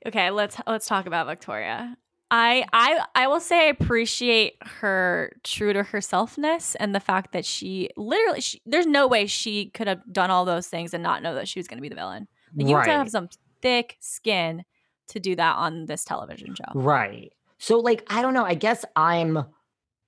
[0.06, 1.96] Okay, let's let's talk about Victoria.
[2.30, 7.44] I I I will say I appreciate her true to herselfness and the fact that
[7.44, 11.22] she literally she, there's no way she could have done all those things and not
[11.22, 12.28] know that she was going to be the villain.
[12.56, 13.28] Like you have to have some
[13.62, 14.64] thick skin
[15.08, 16.78] to do that on this television show.
[16.78, 17.32] Right.
[17.58, 18.44] So, like, I don't know.
[18.44, 19.44] I guess I'm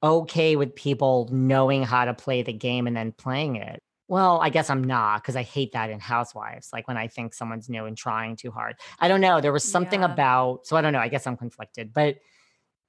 [0.03, 3.82] okay with people knowing how to play the game and then playing it.
[4.09, 6.70] Well, I guess I'm not because I hate that in Housewives.
[6.72, 8.76] Like when I think someone's new and trying too hard.
[9.00, 9.40] I don't know.
[9.40, 10.12] There was something Yeah.
[10.12, 11.00] about, so I don't know.
[11.00, 12.18] I guess I'm conflicted, but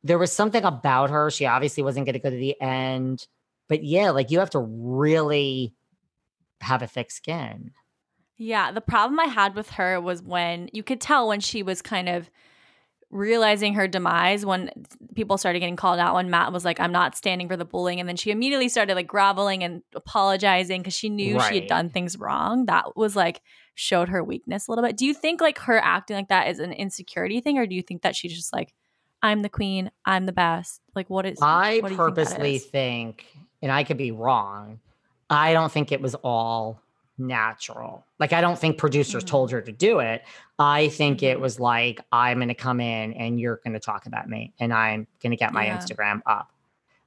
[0.03, 1.31] there was something about her.
[1.31, 3.25] She obviously wasn't going to go to the end.
[3.67, 5.73] But yeah, like you have to really
[6.61, 7.71] have a thick skin.
[8.37, 11.81] Yeah, the problem I had with her was when you could tell when she was
[11.81, 12.29] kind of
[13.09, 14.69] realizing her demise when
[15.15, 17.99] people started getting called out when Matt was like I'm not standing for the bullying
[17.99, 21.89] and then she immediately started like groveling and apologizing cuz she knew she had done
[21.89, 22.65] things wrong.
[22.65, 23.41] That was like
[23.75, 24.97] showed her weakness a little bit.
[24.97, 27.81] Do you think like her acting like that is an insecurity thing or do you
[27.81, 28.73] think that she's just like
[29.23, 30.81] I'm the queen, I'm the best?
[30.93, 32.65] Like what is I what think purposely is?
[32.65, 33.25] think,
[33.61, 34.79] and I could be wrong,
[35.29, 36.81] I don't think it was all
[37.17, 38.05] natural.
[38.19, 39.27] Like, I don't think producers Mhm.
[39.27, 40.23] told her to do it.
[40.59, 41.41] I think it Mhm.
[41.41, 44.73] was like, I'm going to come in and you're going to talk about me and
[44.73, 45.77] I'm going to get my Yeah.
[45.77, 46.51] Instagram up.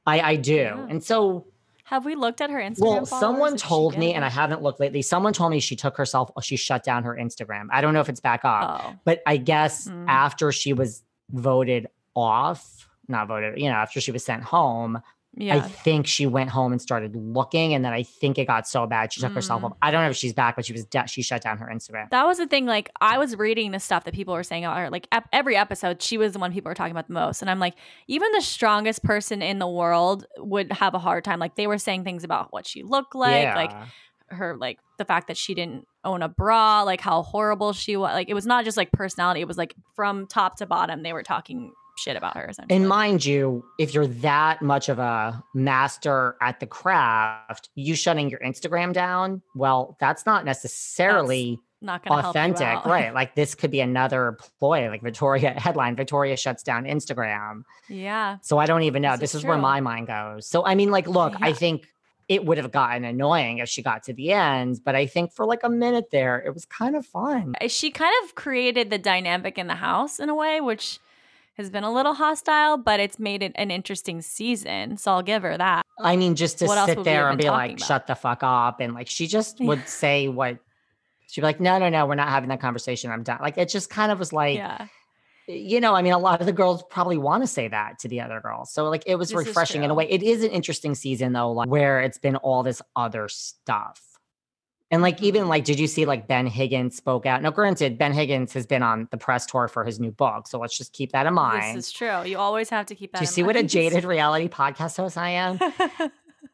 [0.06, 0.52] I, I do.
[0.54, 0.86] Yeah.
[0.88, 1.46] And so,
[1.84, 5.02] Have we looked at her Instagram well, someone told me, and I haven't looked lately,
[5.02, 7.66] someone told me she took herself, she shut down her Instagram.
[7.72, 8.82] I don't know if it's back up.
[8.84, 8.94] Oh.
[9.04, 10.04] But I guess Mm.
[10.06, 15.00] after she was voted off, not voted, you know, after she was sent home,
[15.36, 15.56] Yeah.
[15.56, 18.84] I think she went home and started looking, and then I think it got so
[18.86, 19.66] bad she took herself Mm.
[19.66, 19.72] off.
[19.80, 22.10] I don't know if she's back, but she was de- she shut down her Instagram.
[22.10, 22.66] That was the thing.
[22.66, 24.90] Like, I was reading the stuff that people were saying about her.
[24.90, 27.42] Like, ep- every episode, she was the one people were talking about the most.
[27.42, 27.74] And I'm like,
[28.08, 31.38] even the strongest person in the world would have a hard time.
[31.38, 33.72] Like, they were saying things about what she looked like, yeah, like
[34.30, 38.12] her, like the fact that she didn't own a bra, like how horrible she was.
[38.14, 39.40] Like, it was not just like personality.
[39.40, 42.50] It was like from top to bottom, they were talking shit about her.
[42.68, 48.30] And mind you, if you're that much of a master at the craft, you shutting
[48.30, 53.14] your Instagram down, well, that's not necessarily not gonna authentic, right?
[53.14, 57.62] Like this could be another ploy, like Victoria headline: Victoria shuts down Instagram.
[57.88, 58.36] yeah.
[58.42, 59.12] So I don't even know.
[59.12, 60.46] This This, is is where my mind goes.
[60.46, 61.86] So I mean, like, look, I think
[62.28, 65.44] it would have gotten annoying if she got to the end, but I think for
[65.44, 67.54] like a minute there, it was kind of fun.
[67.66, 71.00] She kind of created the dynamic in the house in a way, which
[71.60, 74.96] has been a little hostile, but it's made it an interesting season.
[74.96, 75.86] So I'll give her that.
[76.00, 77.86] I mean, just to What sit there and be like, about?
[77.86, 78.80] shut the fuck up.
[78.80, 80.58] And like, she just would say what
[81.28, 83.10] she'd be like, no, no, no, we're not having that conversation.
[83.10, 83.38] I'm done.
[83.40, 84.86] Like, it just kind of was like, yeah.
[85.46, 88.08] you know, I mean, a lot of the girls probably want to say that to
[88.08, 88.72] the other girls.
[88.72, 90.10] So like, it was This refreshing in a way.
[90.10, 94.02] It is an interesting season though, like where it's been all this other stuff.
[94.92, 97.42] And like, even like, did you see like Ben Higgins spoke out?
[97.42, 100.48] Now, granted, Ben Higgins has been on the press tour for his new book.
[100.48, 101.76] So let's just keep that in mind.
[101.78, 102.24] This is true.
[102.24, 103.18] You always have to keep that.
[103.18, 105.60] Do you see what a jaded reality podcast host I am?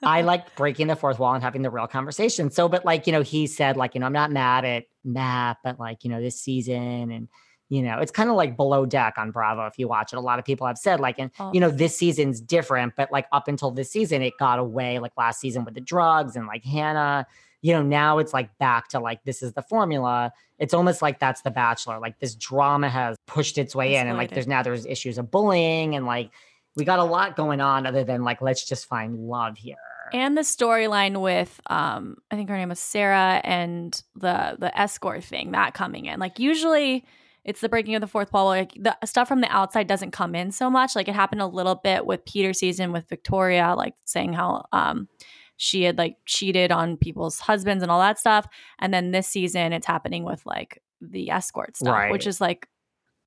[0.02, 2.50] I like breaking the fourth wall and having the real conversation.
[2.50, 5.56] So, but like, you know, he said, like, you know, I'm not mad at Matt,
[5.64, 7.28] but like, you know, this season and,
[7.70, 10.16] you know, it's kind of like below deck on Bravo if you watch it.
[10.16, 11.52] A lot of people have said, like, and, Oh.
[11.54, 15.12] you know, this season's different, but like up until this season, it got away like
[15.16, 17.26] last season with the drugs and like Hannah,
[17.62, 20.32] you know, now it's like back to like, this is the formula.
[20.58, 21.98] It's almost like that's the bachelor.
[21.98, 25.30] Like this drama has pushed its way in and like there's now there's issues of
[25.30, 26.30] bullying and like,
[26.76, 29.76] we got a lot going on other than like, let's just find love here.
[30.12, 35.24] and the storyline with um I think her name was Sarah and the the escort
[35.24, 36.20] thing that coming in.
[36.20, 37.04] Like usually
[37.44, 38.46] it's the breaking of the fourth wall.
[38.46, 40.94] Like the stuff from the outside doesn't come in so much.
[40.94, 45.08] Like it happened a little bit with Peter season with Victoria, like saying how um
[45.56, 48.46] she had like cheated on people's husbands and all that stuff.
[48.78, 52.68] And then this season it's happening with like the escort stuff, which is like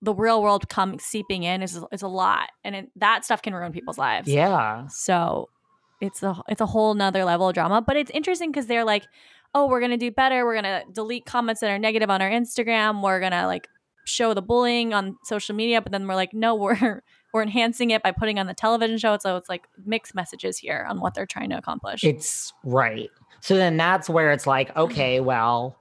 [0.01, 2.49] the real world come seeping in is is a lot.
[2.63, 4.27] And it, that stuff can ruin people's lives.
[4.27, 4.87] Yeah.
[4.87, 5.49] So
[6.01, 7.81] it's a it's a whole nother level of drama.
[7.81, 9.05] But it's interesting because they're like,
[9.53, 10.45] oh, we're gonna do better.
[10.45, 13.03] We're gonna delete comments that are negative on our Instagram.
[13.03, 13.67] We're gonna like
[14.05, 15.81] show the bullying on social media.
[15.81, 17.03] But then we're like, no, we're
[17.33, 19.17] we're enhancing it by putting on the television show.
[19.19, 22.03] So it's like mixed messages here on what they're trying to accomplish.
[22.03, 23.09] It's right.
[23.41, 24.79] So then that's where it's like, mm-hmm.
[24.79, 25.77] okay, well,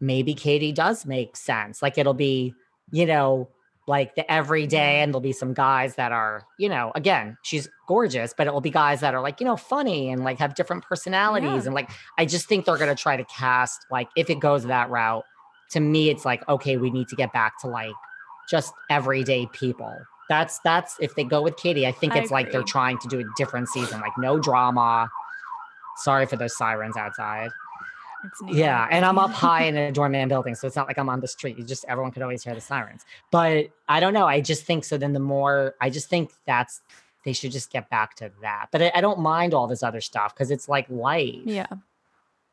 [0.00, 1.82] maybe Katie does make sense.
[1.82, 2.54] Like it'll be,
[2.90, 3.48] you know,
[3.88, 5.02] like the everyday, mm-hmm.
[5.02, 8.60] and there'll be some guys that are, you know, again, she's gorgeous, but it will
[8.60, 11.50] be guys that are like, you know, funny and like have different personalities.
[11.50, 11.62] Yeah.
[11.66, 14.64] And like, I just think they're going to try to cast, like, if it goes
[14.66, 15.24] that route,
[15.70, 17.94] to me, it's like, okay, we need to get back to like
[18.48, 19.96] just everyday people.
[20.28, 23.08] That's that's if they go with Katie, I think I it's like they're trying to
[23.08, 25.10] do a different season, like no drama.
[25.96, 27.50] Sorry for those sirens outside.
[28.24, 31.08] It's Yeah, and I'm up high in a doorman building, so it's not like I'm
[31.08, 31.58] on the street.
[31.58, 33.04] You just everyone could always hear the sirens.
[33.30, 34.26] But I don't know.
[34.26, 34.96] I just think so.
[34.96, 36.80] Then the more I just think that's
[37.24, 38.66] they should just get back to that.
[38.70, 41.42] But I, I don't mind all this other stuff because it's like life.
[41.44, 41.66] Yeah.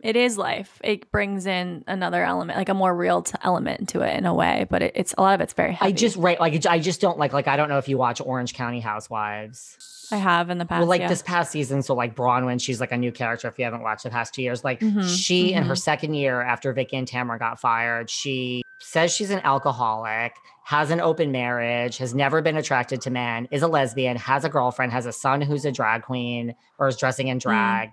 [0.02, 0.80] It is life.
[0.84, 4.34] It brings in another element, like a more real t- element to it in a
[4.34, 5.90] way, but it, it's a lot of it's very heavy.
[5.90, 8.22] I just right like I just don't like like I don't know if you watch
[8.22, 10.08] Orange County Housewives.
[10.12, 10.80] I have in the past.
[10.80, 11.08] well, like yeah.
[11.08, 13.48] this past season, so like Braunwyn, she's like a new character.
[13.48, 15.80] If you haven't watched the past two years, like Mhm, she in her mhm.
[15.80, 20.34] second year after Vicki and Tamra got fired, she says she's an alcoholic,
[20.64, 24.50] has an open marriage, has never been attracted to men, is a lesbian, has a
[24.50, 27.90] girlfriend, has a son who's a drag queen or is dressing in drag.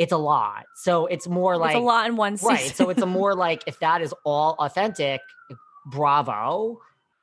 [0.00, 0.64] It's a lot.
[0.76, 2.54] So it's more like it's a lot in one season.
[2.54, 2.74] right.
[2.74, 5.20] So it's a more like if that is all authentic,
[5.50, 5.54] eh,
[5.86, 6.78] bravo.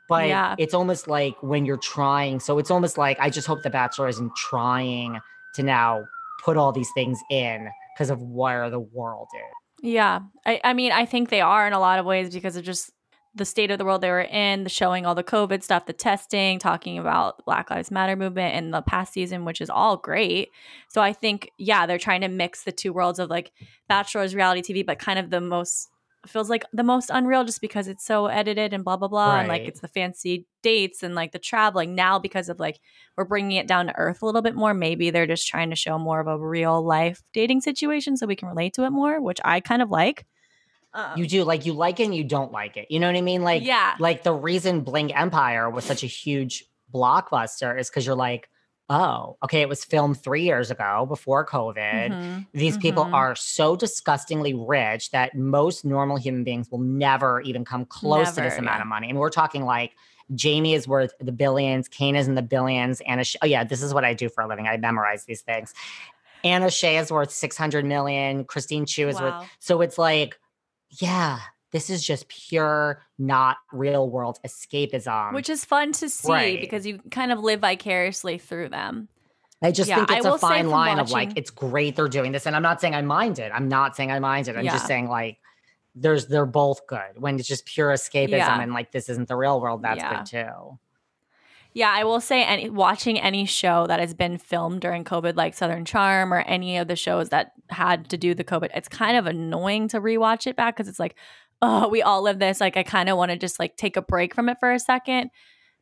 [0.08, 0.56] But Yeah.
[0.58, 2.40] it's almost like when you're trying.
[2.40, 5.20] So it's almost like I just hope the Bachelor isn't trying
[5.56, 6.06] to now
[6.46, 9.84] put all these things in because of where the world is.
[9.92, 10.20] Yeah.
[10.46, 12.92] I, I mean, I think they are in a lot of ways because of just
[13.38, 15.94] the state of the world they were in, the showing all the COVID stuff, the
[15.94, 20.50] testing, talking about Black Lives Matter movement in the past season, which is all great.
[20.90, 23.52] So I think, yeah, they're trying to mix the two worlds of like
[23.88, 25.90] Bachelor's reality TV, but kind of the most
[26.26, 29.48] feels like the most unreal just because it's so edited and blah blah blah and
[29.48, 32.80] like it's the fancy dates and like the traveling now because of like
[33.16, 35.76] we're bringing it down to earth a little bit more maybe they're just trying to
[35.76, 39.22] show more of a real life dating situation so we can relate to it more
[39.22, 40.26] which i kind of like
[40.98, 42.88] um, You do like you like it and you don't like it.
[42.90, 43.44] You know what I mean?
[43.44, 48.16] Like yeah like the reason Bling Empire was such a huge blockbuster is because you're
[48.16, 48.50] like,
[48.90, 52.10] oh, okay, it was filmed three years ago before COVID.
[52.12, 53.14] Mhm, These people mhm.
[53.14, 58.36] are so disgustingly rich that most normal human beings will never even come close to
[58.42, 58.82] this Never, amount yeah.
[58.84, 59.10] of money.
[59.10, 59.92] And we're talking like
[60.36, 63.24] Jamie is worth the billions, Kane is in the billions, Anna.
[63.26, 64.68] Sh- oh yeah, this is what I do for a living.
[64.68, 65.74] I memorize these things.
[66.44, 68.46] Anna Shay is worth six hundred million.
[68.46, 69.40] Christine Chiu is Wow.
[69.42, 69.50] worth.
[69.60, 70.38] So it's like,
[70.90, 71.40] yeah,
[71.72, 75.34] this is just pure, not real world escapism.
[75.34, 76.62] which is fun to see right.
[76.62, 79.08] because you kind of live vicariously through them
[79.62, 82.32] I just Yeah, think it's will a fine line of like it's great they're doing
[82.32, 83.52] this, and I'm not saying I mind it.
[83.54, 84.56] I'm not saying I mind it.
[84.56, 85.40] I'm just saying like
[85.96, 87.18] there's they're both good.
[87.20, 88.62] When it's just pure escapism Yeah.
[88.62, 90.18] and like this isn't the real world, that's Yeah.
[90.18, 90.80] good too.
[91.78, 95.54] Yeah, I will say any watching any show that has been filmed during COVID, like
[95.54, 99.16] Southern Charm or any of the shows that had to do the COVID, it's kind
[99.16, 101.16] of annoying to rewatch it back because it's like,
[101.62, 102.60] oh, we all live this.
[102.60, 104.80] Like I kind of want to just like take a break from it for a
[104.80, 105.30] second.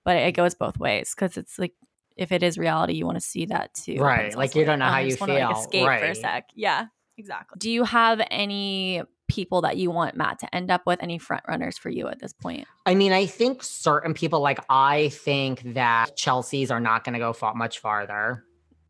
[0.03, 1.71] But it goes both ways because it's like
[2.17, 3.95] if it is reality, you want to see that too.
[3.95, 5.59] Right, like, you don't know oh, how I you just wanna, like, feel.
[5.61, 6.17] escape for a Right.
[6.17, 6.49] sec.
[6.55, 6.87] Yeah,
[7.17, 7.57] exactly.
[7.57, 11.01] Do you have any people that you want Matt to end up with?
[11.01, 12.67] Any front runners for you at this point?
[12.85, 17.19] I mean, I think certain people like I think that Chelsea's are not going to
[17.19, 18.43] go far, much farther.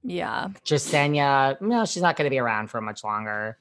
[0.03, 3.57] Yeah, Jessenia, no, she's not going to be around for much longer.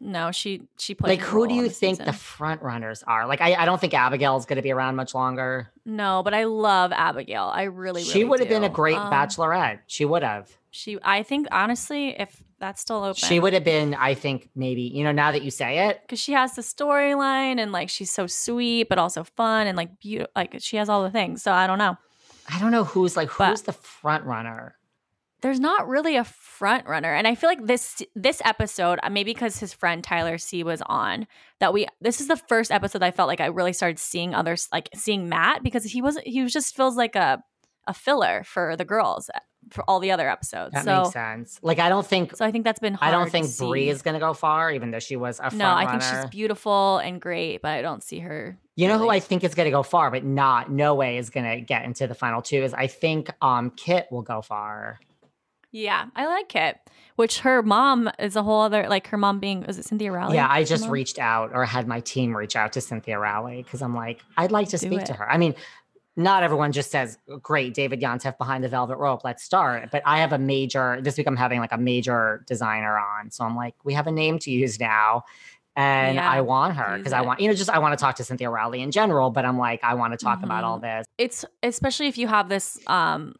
[0.00, 1.18] no, she she played.
[1.18, 2.06] like, who do you think season.
[2.06, 3.26] the front runners are?
[3.26, 5.72] Like, I, I don't think Abigail's going to be around much longer.
[5.86, 7.44] No, but I love Abigail.
[7.44, 9.78] I really, she would have been a great Um, bachelorette.
[9.86, 10.50] She would have.
[10.70, 14.82] She, I think, honestly, if that's still open, She would have been, I think, maybe,
[14.82, 18.10] you know, now that you say it, because she has the storyline and like she's
[18.10, 20.30] so sweet, but also fun and like beautiful.
[20.34, 21.42] Like she has all the things.
[21.42, 21.96] So I don't know.
[22.52, 24.74] I don't know who's like, But- who's the front runner?
[25.40, 29.32] There's not really a front runner, and I feel like this this episode, uh, maybe
[29.32, 31.28] because his friend Tyler C was on,
[31.60, 34.68] that we this is the first episode I felt like I really started seeing others,
[34.72, 37.40] like seeing Matt because he wasn't he was just feels like a
[37.86, 39.30] a filler for the girls
[39.70, 40.72] for all the other episodes.
[40.74, 41.58] That so makes sense.
[41.62, 43.56] Like, I don't think, so I think that's been hard I don't think.
[43.58, 46.00] Bri is going to go far, even though she was a No, I runner.
[46.00, 48.58] think she's beautiful and great, but I don't see her.
[48.76, 51.30] You know who I think is going to go far, but not no way is
[51.30, 52.62] going to get into the final two.
[52.62, 55.00] Is I think um Kit will go far.
[55.70, 56.78] Yeah, I like Kit,
[57.16, 60.36] which her mom is a whole other like her mom being was it Cynthia Rowley?
[60.36, 60.92] yeah, I just mom?
[60.92, 64.50] reached out or had my team reach out to Cynthia Rowley because I'm like, I'd
[64.52, 65.30] like to Do speak to her.
[65.30, 65.54] I mean,
[66.18, 70.18] not everyone just says, "Great, David Yontef behind the velvet rope, let's start." But I
[70.18, 71.28] have a major this week.
[71.28, 74.50] I'm having like a major designer on, so I'm like, we have a name to
[74.50, 75.24] use now.
[75.76, 78.16] And Yeah, I want her because I want, you know, just I want to talk
[78.16, 81.06] to Cynthia Rowley in general, but I'm like, I want to talk about all this.
[81.18, 83.36] It's especially if you have this um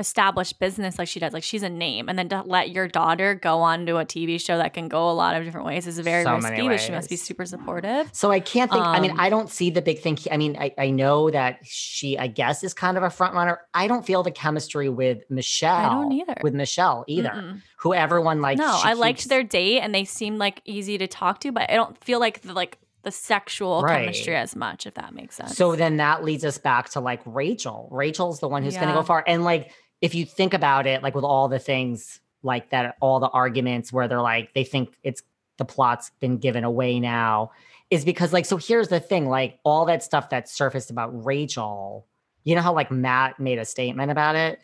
[0.00, 3.34] established business like she does, like she's a name, and then to let your daughter
[3.36, 5.98] go on to a TV show that can go a lot of different ways is
[6.00, 8.10] very So risky, but she must be super supportive.
[8.12, 8.84] So I can't think.
[8.84, 10.18] I mean, Um, I don't see the big thing.
[10.32, 13.60] I mean, I, I know that she, I guess, is kind of a front runner.
[13.74, 15.76] I don't feel the chemistry with Michelle.
[15.76, 16.34] I don't either.
[16.42, 17.28] With Michelle either.
[17.30, 17.60] Mm-mm.
[17.80, 18.58] Who everyone like.
[18.58, 21.70] no, she I liked their date and they seemed like easy to talk to, but
[21.70, 24.00] I don't feel like the like the sexual Right.
[24.02, 25.56] chemistry as much, if that makes sense.
[25.56, 27.88] So then that leads us back to like Rachel.
[27.90, 29.24] Rachel's the one who's going to go far.
[29.26, 33.20] And like, if you think about it, like with all the things like that, all
[33.20, 35.22] the arguments where they're like, they think it's
[35.58, 37.50] the plot's been given away now,
[37.90, 42.06] is because like, so here's the thing like, all that stuff that surfaced about Rachel,
[42.44, 44.60] you know how like Matt made a statement about it?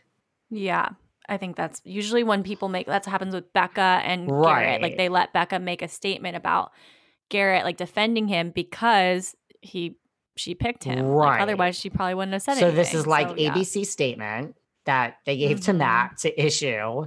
[0.49, 0.91] Yeah.
[1.29, 4.45] I think that's usually when people make that happens with Becca and Garrett.
[4.45, 4.81] Right.
[4.83, 6.71] Like they let Becca make a statement about
[7.29, 9.97] Garrett like defending him because he
[10.37, 11.09] she picked him.
[11.09, 11.41] Like, Right.
[11.41, 12.61] otherwise she probably wouldn't have said it.
[12.61, 12.77] so anything.
[12.77, 13.53] this is like So, yeah.
[13.55, 14.55] ABC statement
[14.87, 15.79] that they gave to Mhm.
[15.79, 17.07] Matt to issue.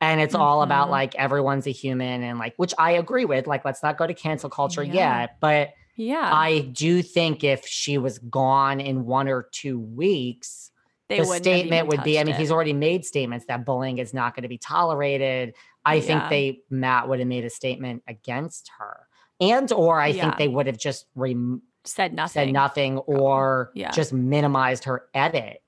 [0.00, 0.92] And it's all about Mhm.
[0.92, 3.46] like everyone's a human and like which I agree with.
[3.46, 5.20] Like, let's not go to cancel culture Yeah.
[5.20, 5.36] yet.
[5.40, 6.28] But Yeah.
[6.32, 10.70] I do think if she was gone in one or two weeks,
[11.08, 12.38] they the statement would be I mean, it.
[12.40, 15.54] he's already made statements that bullying is not going to be tolerated.
[15.84, 19.06] I think they Matt would have made a statement against her.
[19.40, 20.22] And or I Yeah.
[20.22, 22.32] think they would have just rem- said nothing.
[22.46, 23.90] said nothing or Yeah.
[23.90, 25.62] just minimized her edit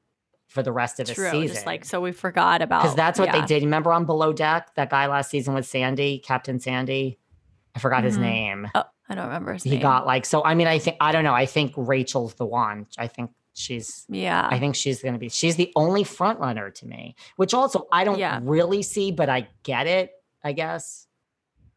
[0.56, 1.30] for the rest of the True.
[1.30, 1.54] season.
[1.54, 3.40] Just like so we forgot about because that's what yeah.
[3.42, 3.62] they did.
[3.62, 7.18] Remember on Below Deck, that guy last season with Sandy, Captain Sandy?
[7.74, 8.20] I forgot his Mhm.
[8.22, 8.68] name.
[8.74, 9.82] Oh, I don't remember his He name.
[9.82, 10.42] got like so.
[10.42, 11.34] I mean, I think I don't know.
[11.34, 12.86] I think Rachel's the one.
[12.96, 14.06] I think she's.
[14.08, 14.48] yeah.
[14.50, 15.28] I think she's going to be.
[15.28, 18.40] She's the only front runner to me, which also I don't Yeah.
[18.42, 20.10] really see, but I get it.
[20.42, 21.06] I guess.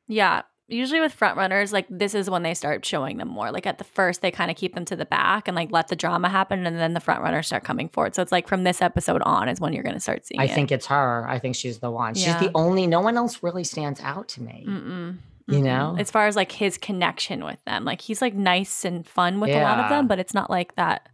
[0.08, 0.44] Yeah.
[0.70, 3.52] Usually with front runners, like this is when they start showing them more.
[3.52, 5.88] Like at the first, they kind of keep them to the back and like let
[5.88, 8.16] the drama happen, and then the front runners start coming forward.
[8.16, 10.40] So it's like from this episode on is when you're going to start seeing.
[10.40, 10.52] I it.
[10.54, 11.26] think it's her.
[11.28, 12.14] I think she's the one.
[12.14, 12.40] She's Yeah.
[12.40, 12.88] the only.
[12.88, 14.66] No one else really stands out to me.
[14.68, 15.18] Mm-mm.
[15.48, 15.64] You Mm-mm.
[15.64, 15.96] know?
[15.98, 19.50] as far as like his connection with them, like he's like nice and fun with
[19.50, 21.10] a lot of them, but it's not like that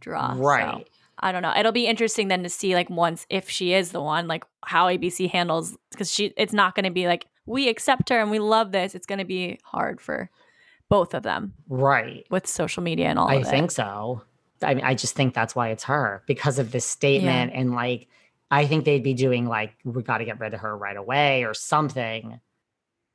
[0.00, 0.34] draw.
[0.34, 0.40] so.
[0.40, 0.88] Right.
[1.20, 1.52] I don't know.
[1.56, 4.86] It'll be interesting then to see like once if she is the one, like how
[4.86, 8.38] ABC handles because she it's not going to be like we accept her and we
[8.38, 8.94] love this.
[8.94, 10.30] It's going to be hard for
[10.88, 12.24] both of them Right.
[12.30, 14.22] with social media and all I think so.
[14.62, 17.52] I mean, I just think that's why it's her because of this statement.
[17.54, 18.08] And like,
[18.50, 21.44] I think they'd be doing like, we got to get rid of her right away
[21.44, 22.40] or something.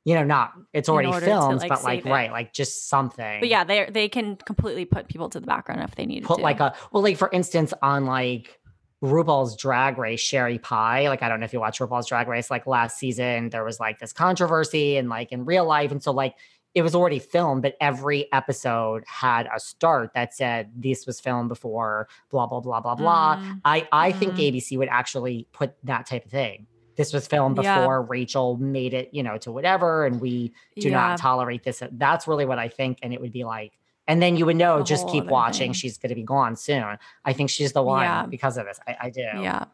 [0.06, 2.10] You know, not, it's already filmed, like, but like, it.
[2.10, 3.40] right, like just something.
[3.40, 6.26] But yeah, they they can completely put people to the background if they need to
[6.26, 6.42] Put to.
[6.42, 8.60] like a, well, like for instance, on like
[9.04, 11.08] RuPaul's Drag Race, Sherry Pie.
[11.08, 12.50] Like, I don't know if you watch RuPaul's Drag Race.
[12.50, 15.90] Like last season, there was like this controversy and like in real life.
[15.92, 16.34] And so, like,
[16.74, 21.48] it was already filmed, but every episode had a start that said this was filmed
[21.48, 23.36] before, blah, blah, blah, blah, blah.
[23.36, 24.38] Mm, I, I think Mhm.
[24.52, 26.66] ABC would actually put that type of thing.
[26.96, 27.78] This was filmed Yeah.
[27.78, 30.94] before Rachel made it, you know, to whatever, and we do yeah.
[30.94, 31.80] not tolerate this.
[31.92, 32.98] That's really what I think.
[33.02, 33.72] And it would be like,
[34.06, 35.68] and then you would know, A just keep watching.
[35.68, 35.72] thing.
[35.72, 36.98] She's going to be gone soon.
[37.24, 38.26] I think she's the one Yeah.
[38.26, 38.78] because of this.
[38.86, 39.20] I, I do.
[39.22, 39.64] Yeah.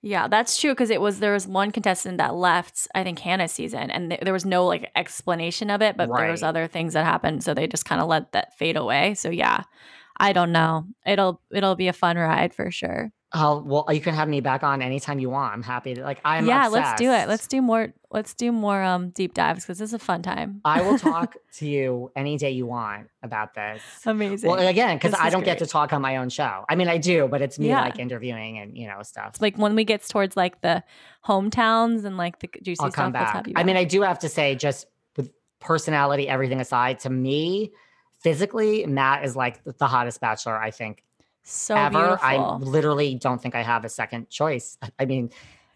[0.00, 3.50] Yeah, that's true because it was there was one contestant that left, I think Hannah's
[3.50, 6.92] season, and th- there was no like explanation of it, but there was other things
[6.92, 9.14] that happened, so they just kind of let that fade away.
[9.14, 9.64] So yeah,
[10.16, 10.84] I don't know.
[11.04, 13.10] It'll it'll be a fun ride for sure.
[13.34, 15.52] Oh, well, you can have me back on anytime you want.
[15.52, 17.28] I'm happy to, like, I'm yeah, let's do it.
[17.28, 17.92] Let's do more.
[18.10, 20.62] Let's do more um deep dives because this is a fun time.
[20.64, 23.82] I will talk to you any day you want about this.
[24.06, 24.48] Amazing.
[24.50, 26.64] Well, again, because I don't get to talk on my own show.
[26.70, 27.82] I mean, I do, but it's me Yeah.
[27.82, 29.28] like interviewing and, you know, stuff.
[29.34, 30.82] It's like when we get towards like the
[31.26, 33.04] hometowns and like the juicy I'll stuff.
[33.04, 33.46] come let's back.
[33.56, 33.76] I mean.
[33.76, 34.86] I do have to say, just
[35.18, 37.72] with personality, everything aside, to me,
[38.20, 41.04] physically, Matt is like the hottest bachelor, I think,
[41.48, 42.18] so ever.
[42.22, 44.78] I literally don't think I have a second choice.
[44.98, 45.30] I mean,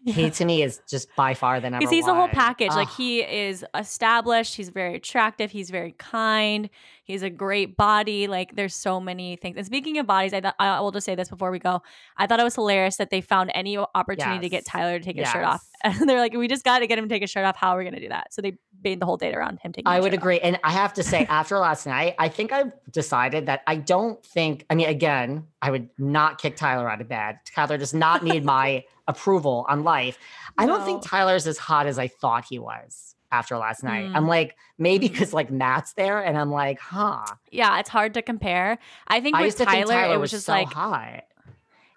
[0.04, 2.30] he to me is just by far the number because he's the whole one.
[2.30, 2.70] package.
[2.70, 4.56] Like he is established.
[4.56, 5.52] He's very attractive.
[5.52, 6.68] He's very kind.
[7.12, 8.26] He's a great body.
[8.26, 9.58] Like there's so many things.
[9.58, 11.82] And speaking of bodies, I thought I will just say this before we go.
[12.16, 15.16] I thought it was hilarious that they found any opportunity to get Tyler to take
[15.16, 17.30] his shirt off, and they're like, "We just got to get him to take his
[17.30, 17.54] shirt off.
[17.56, 19.72] How are we going to do that?" So they made the whole date around him
[19.72, 19.86] taking.
[19.86, 20.22] I his would shirt off.
[20.22, 20.40] agree.
[20.40, 24.24] And I have to say, after last night, I think I've decided that I don't
[24.24, 27.40] think, I mean, again, I would not kick Tyler out of bed.
[27.54, 30.18] Tyler does not need my approval on life.
[30.56, 34.04] I don't think Tyler's as hot as I thought he was after last night.
[34.04, 34.14] Mm.
[34.14, 37.24] I'm like, maybe because like Matt's there, and I'm like, huh.
[37.50, 38.78] Yeah, it's hard to compare.
[39.08, 41.24] I think I with Tyler, think Tyler it was just so like hot.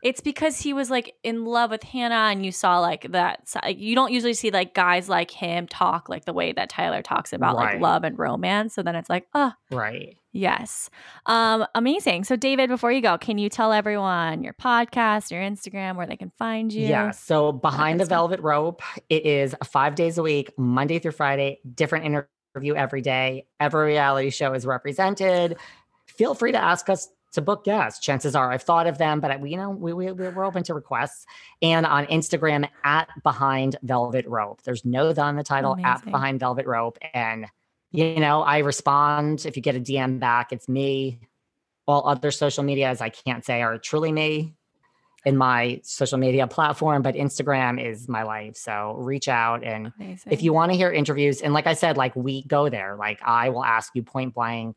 [0.06, 3.52] It's because he was like in love with Hannah, and you saw like that.
[3.64, 7.02] Like, you don't usually see like guys like him talk like the way that Tyler
[7.02, 8.76] talks about like love and romance.
[8.76, 10.16] So then it's like, oh, Right.
[10.32, 10.92] yes,
[11.26, 12.24] um, amazing.
[12.24, 16.18] So David, before you go, can you tell everyone your podcast, your Instagram, where they
[16.18, 16.86] can find you?
[16.88, 17.10] Yeah.
[17.10, 22.06] So behind the velvet rope, it is five days a week, Monday through Friday, different
[22.06, 23.48] interview every day.
[23.60, 25.58] Every reality show is represented.
[26.06, 28.00] Feel free to ask us to book guests.
[28.00, 30.74] Chances are I've thought of them, but we, you know, we, we, we're open to
[30.74, 31.26] requests.
[31.62, 34.62] And on Instagram at behind velvet rope.
[34.64, 36.98] There's no the on the title at behind velvet rope.
[37.14, 37.46] And
[37.92, 41.20] You know, I respond if you get a DM back, it's me.
[41.88, 44.56] All other social medias I can't say are truly me
[45.26, 48.56] in my social media platform, but Instagram is my life.
[48.56, 50.32] So reach out and Amazing.
[50.32, 53.20] if you want to hear interviews, and like I said, like we go there, like
[53.24, 54.76] I will ask you point blank.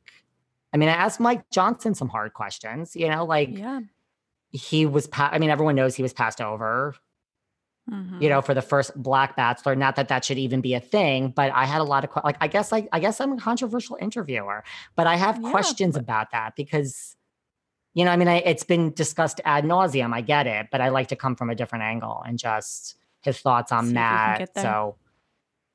[0.73, 3.81] I mean, I asked Mike Johnson some hard questions, you know, like yeah.
[4.51, 6.95] he was, pa- I mean, everyone knows he was passed over,
[7.91, 8.21] Mhm.
[8.21, 9.75] you know, for the first Black Bachelor.
[9.75, 12.37] Not that that should even be a thing, but I had a lot of, like,
[12.41, 14.62] I guess, like, I guess I'm a controversial interviewer,
[14.95, 17.16] but I have Yeah, questions about that because,
[17.95, 20.12] you know, I mean, I, it's been discussed ad nauseum.
[20.12, 23.41] I get it, but I like to come from a different angle and just his
[23.41, 24.39] thoughts on that.
[24.41, 24.55] get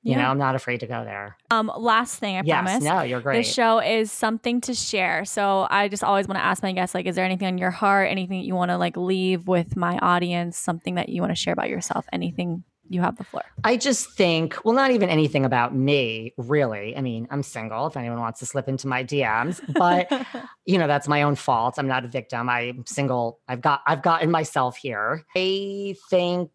[0.04, 1.38] So, you know, I'm not afraid to go there.
[1.50, 2.84] Um, last thing I yes, promise.
[2.84, 3.38] no, you're great.
[3.38, 5.24] This show is something to share.
[5.24, 7.72] So I just always want to ask my guests, like, is there anything on your
[7.72, 11.32] heart, anything that you want to like leave with my audience, something that you want
[11.32, 13.44] to share about yourself, anything you have the floor.
[13.64, 16.96] I just think, well, not even anything about me, really.
[16.96, 20.12] I mean, I'm single if anyone wants to slip into my DMs, but
[20.66, 21.76] you know, that's my own fault.
[21.78, 22.50] I'm not a victim.
[22.50, 23.40] I'm single.
[23.48, 25.24] I've got I've gotten myself here.
[25.36, 26.52] I think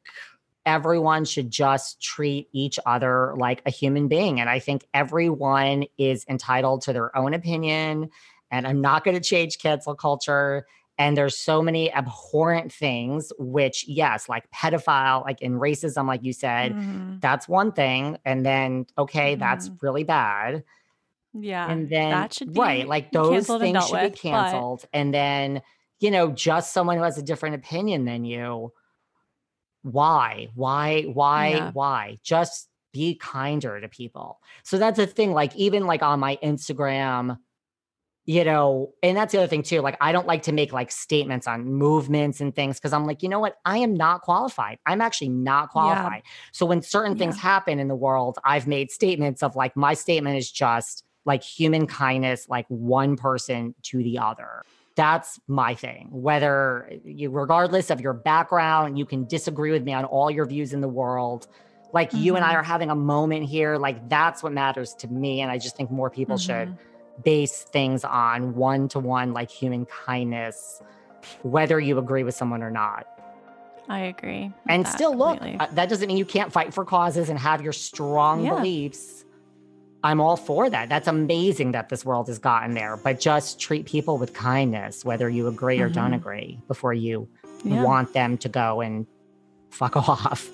[0.69, 4.39] everyone should just treat each other like a human being.
[4.39, 8.11] And I think everyone is entitled to their own opinion.
[8.51, 10.67] And I'm not going to change cancel culture.
[10.99, 16.35] And there's so many abhorrent things, which, yes, like pedophile, like in racism, like you
[16.35, 17.21] said, Mhm.
[17.23, 18.19] that's one thing.
[18.27, 20.65] And then, okay, that's really bad.
[21.35, 21.71] Yeah.
[21.71, 24.85] and then, that should be right, like those things should with, be but- canceled.
[24.93, 25.63] And then,
[26.01, 28.73] you know, just someone who has a different opinion than you,
[29.93, 31.71] why, why, why, Yeah.
[31.73, 32.17] why?
[32.23, 34.41] Just be kinder to people.
[34.65, 35.33] So that's the thing.
[35.33, 37.39] Like, even like on my Instagram,
[38.25, 39.81] you know, and that's the other thing too.
[39.81, 43.23] Like, I don't like to make like statements on movements and things because I'm like,
[43.23, 43.57] you know what?
[43.65, 44.79] I am not qualified.
[44.85, 46.23] I'm actually not qualified.
[46.53, 50.37] So when certain things happen in the world, I've made statements of like, my statement
[50.37, 54.63] is just like human kindness, like one person to the other.
[54.99, 56.09] That's my thing.
[56.11, 60.73] Whether you, regardless of your background, you can disagree with me on all your views
[60.73, 61.47] in the world.
[61.93, 62.57] Like you and I Mhm.
[62.57, 63.77] are having a moment here.
[63.77, 65.41] Like that's what matters to me.
[65.41, 66.79] And I just think more people should Mhm.
[67.25, 70.83] base things on one to one, like human kindness,
[71.43, 73.07] whether you agree with someone or not.
[73.89, 74.53] I agree.
[74.69, 75.61] And still, look, completely.
[75.61, 78.57] uh, that doesn't mean you can't fight for causes and have your strong Yeah.
[78.57, 79.25] beliefs.
[80.05, 80.89] I'm all for that.
[80.89, 85.29] That's amazing that this world has gotten there, but just treat people with kindness, whether
[85.29, 86.17] you agree or don't Mhm.
[86.17, 87.29] agree, before you
[87.65, 87.83] Yeah.
[87.83, 89.07] want them to go and
[89.71, 90.51] fuck off.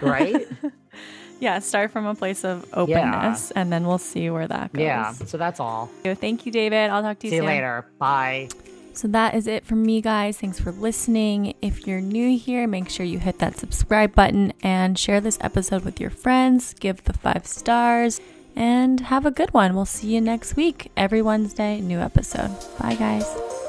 [0.00, 0.46] Right?
[1.40, 1.58] yeah.
[1.58, 4.82] Start from a place of openness, and then we'll see where that goes.
[4.82, 5.12] yeah.
[5.12, 5.90] So that's all.
[6.04, 6.90] Thank you, David.
[6.90, 7.86] I'll talk to you See you later.
[7.98, 8.48] Bye.
[8.94, 10.38] So that is it from me, guys.
[10.38, 11.54] Thanks for listening.
[11.62, 15.84] If you're new here, make sure you hit that subscribe button and share this episode
[15.84, 16.74] with your friends.
[16.78, 18.20] Give the five stars
[18.56, 19.74] and have a good one.
[19.74, 20.90] We'll see you next week.
[20.96, 22.50] Every Wednesday, new episode.
[22.78, 23.61] Bye, guys.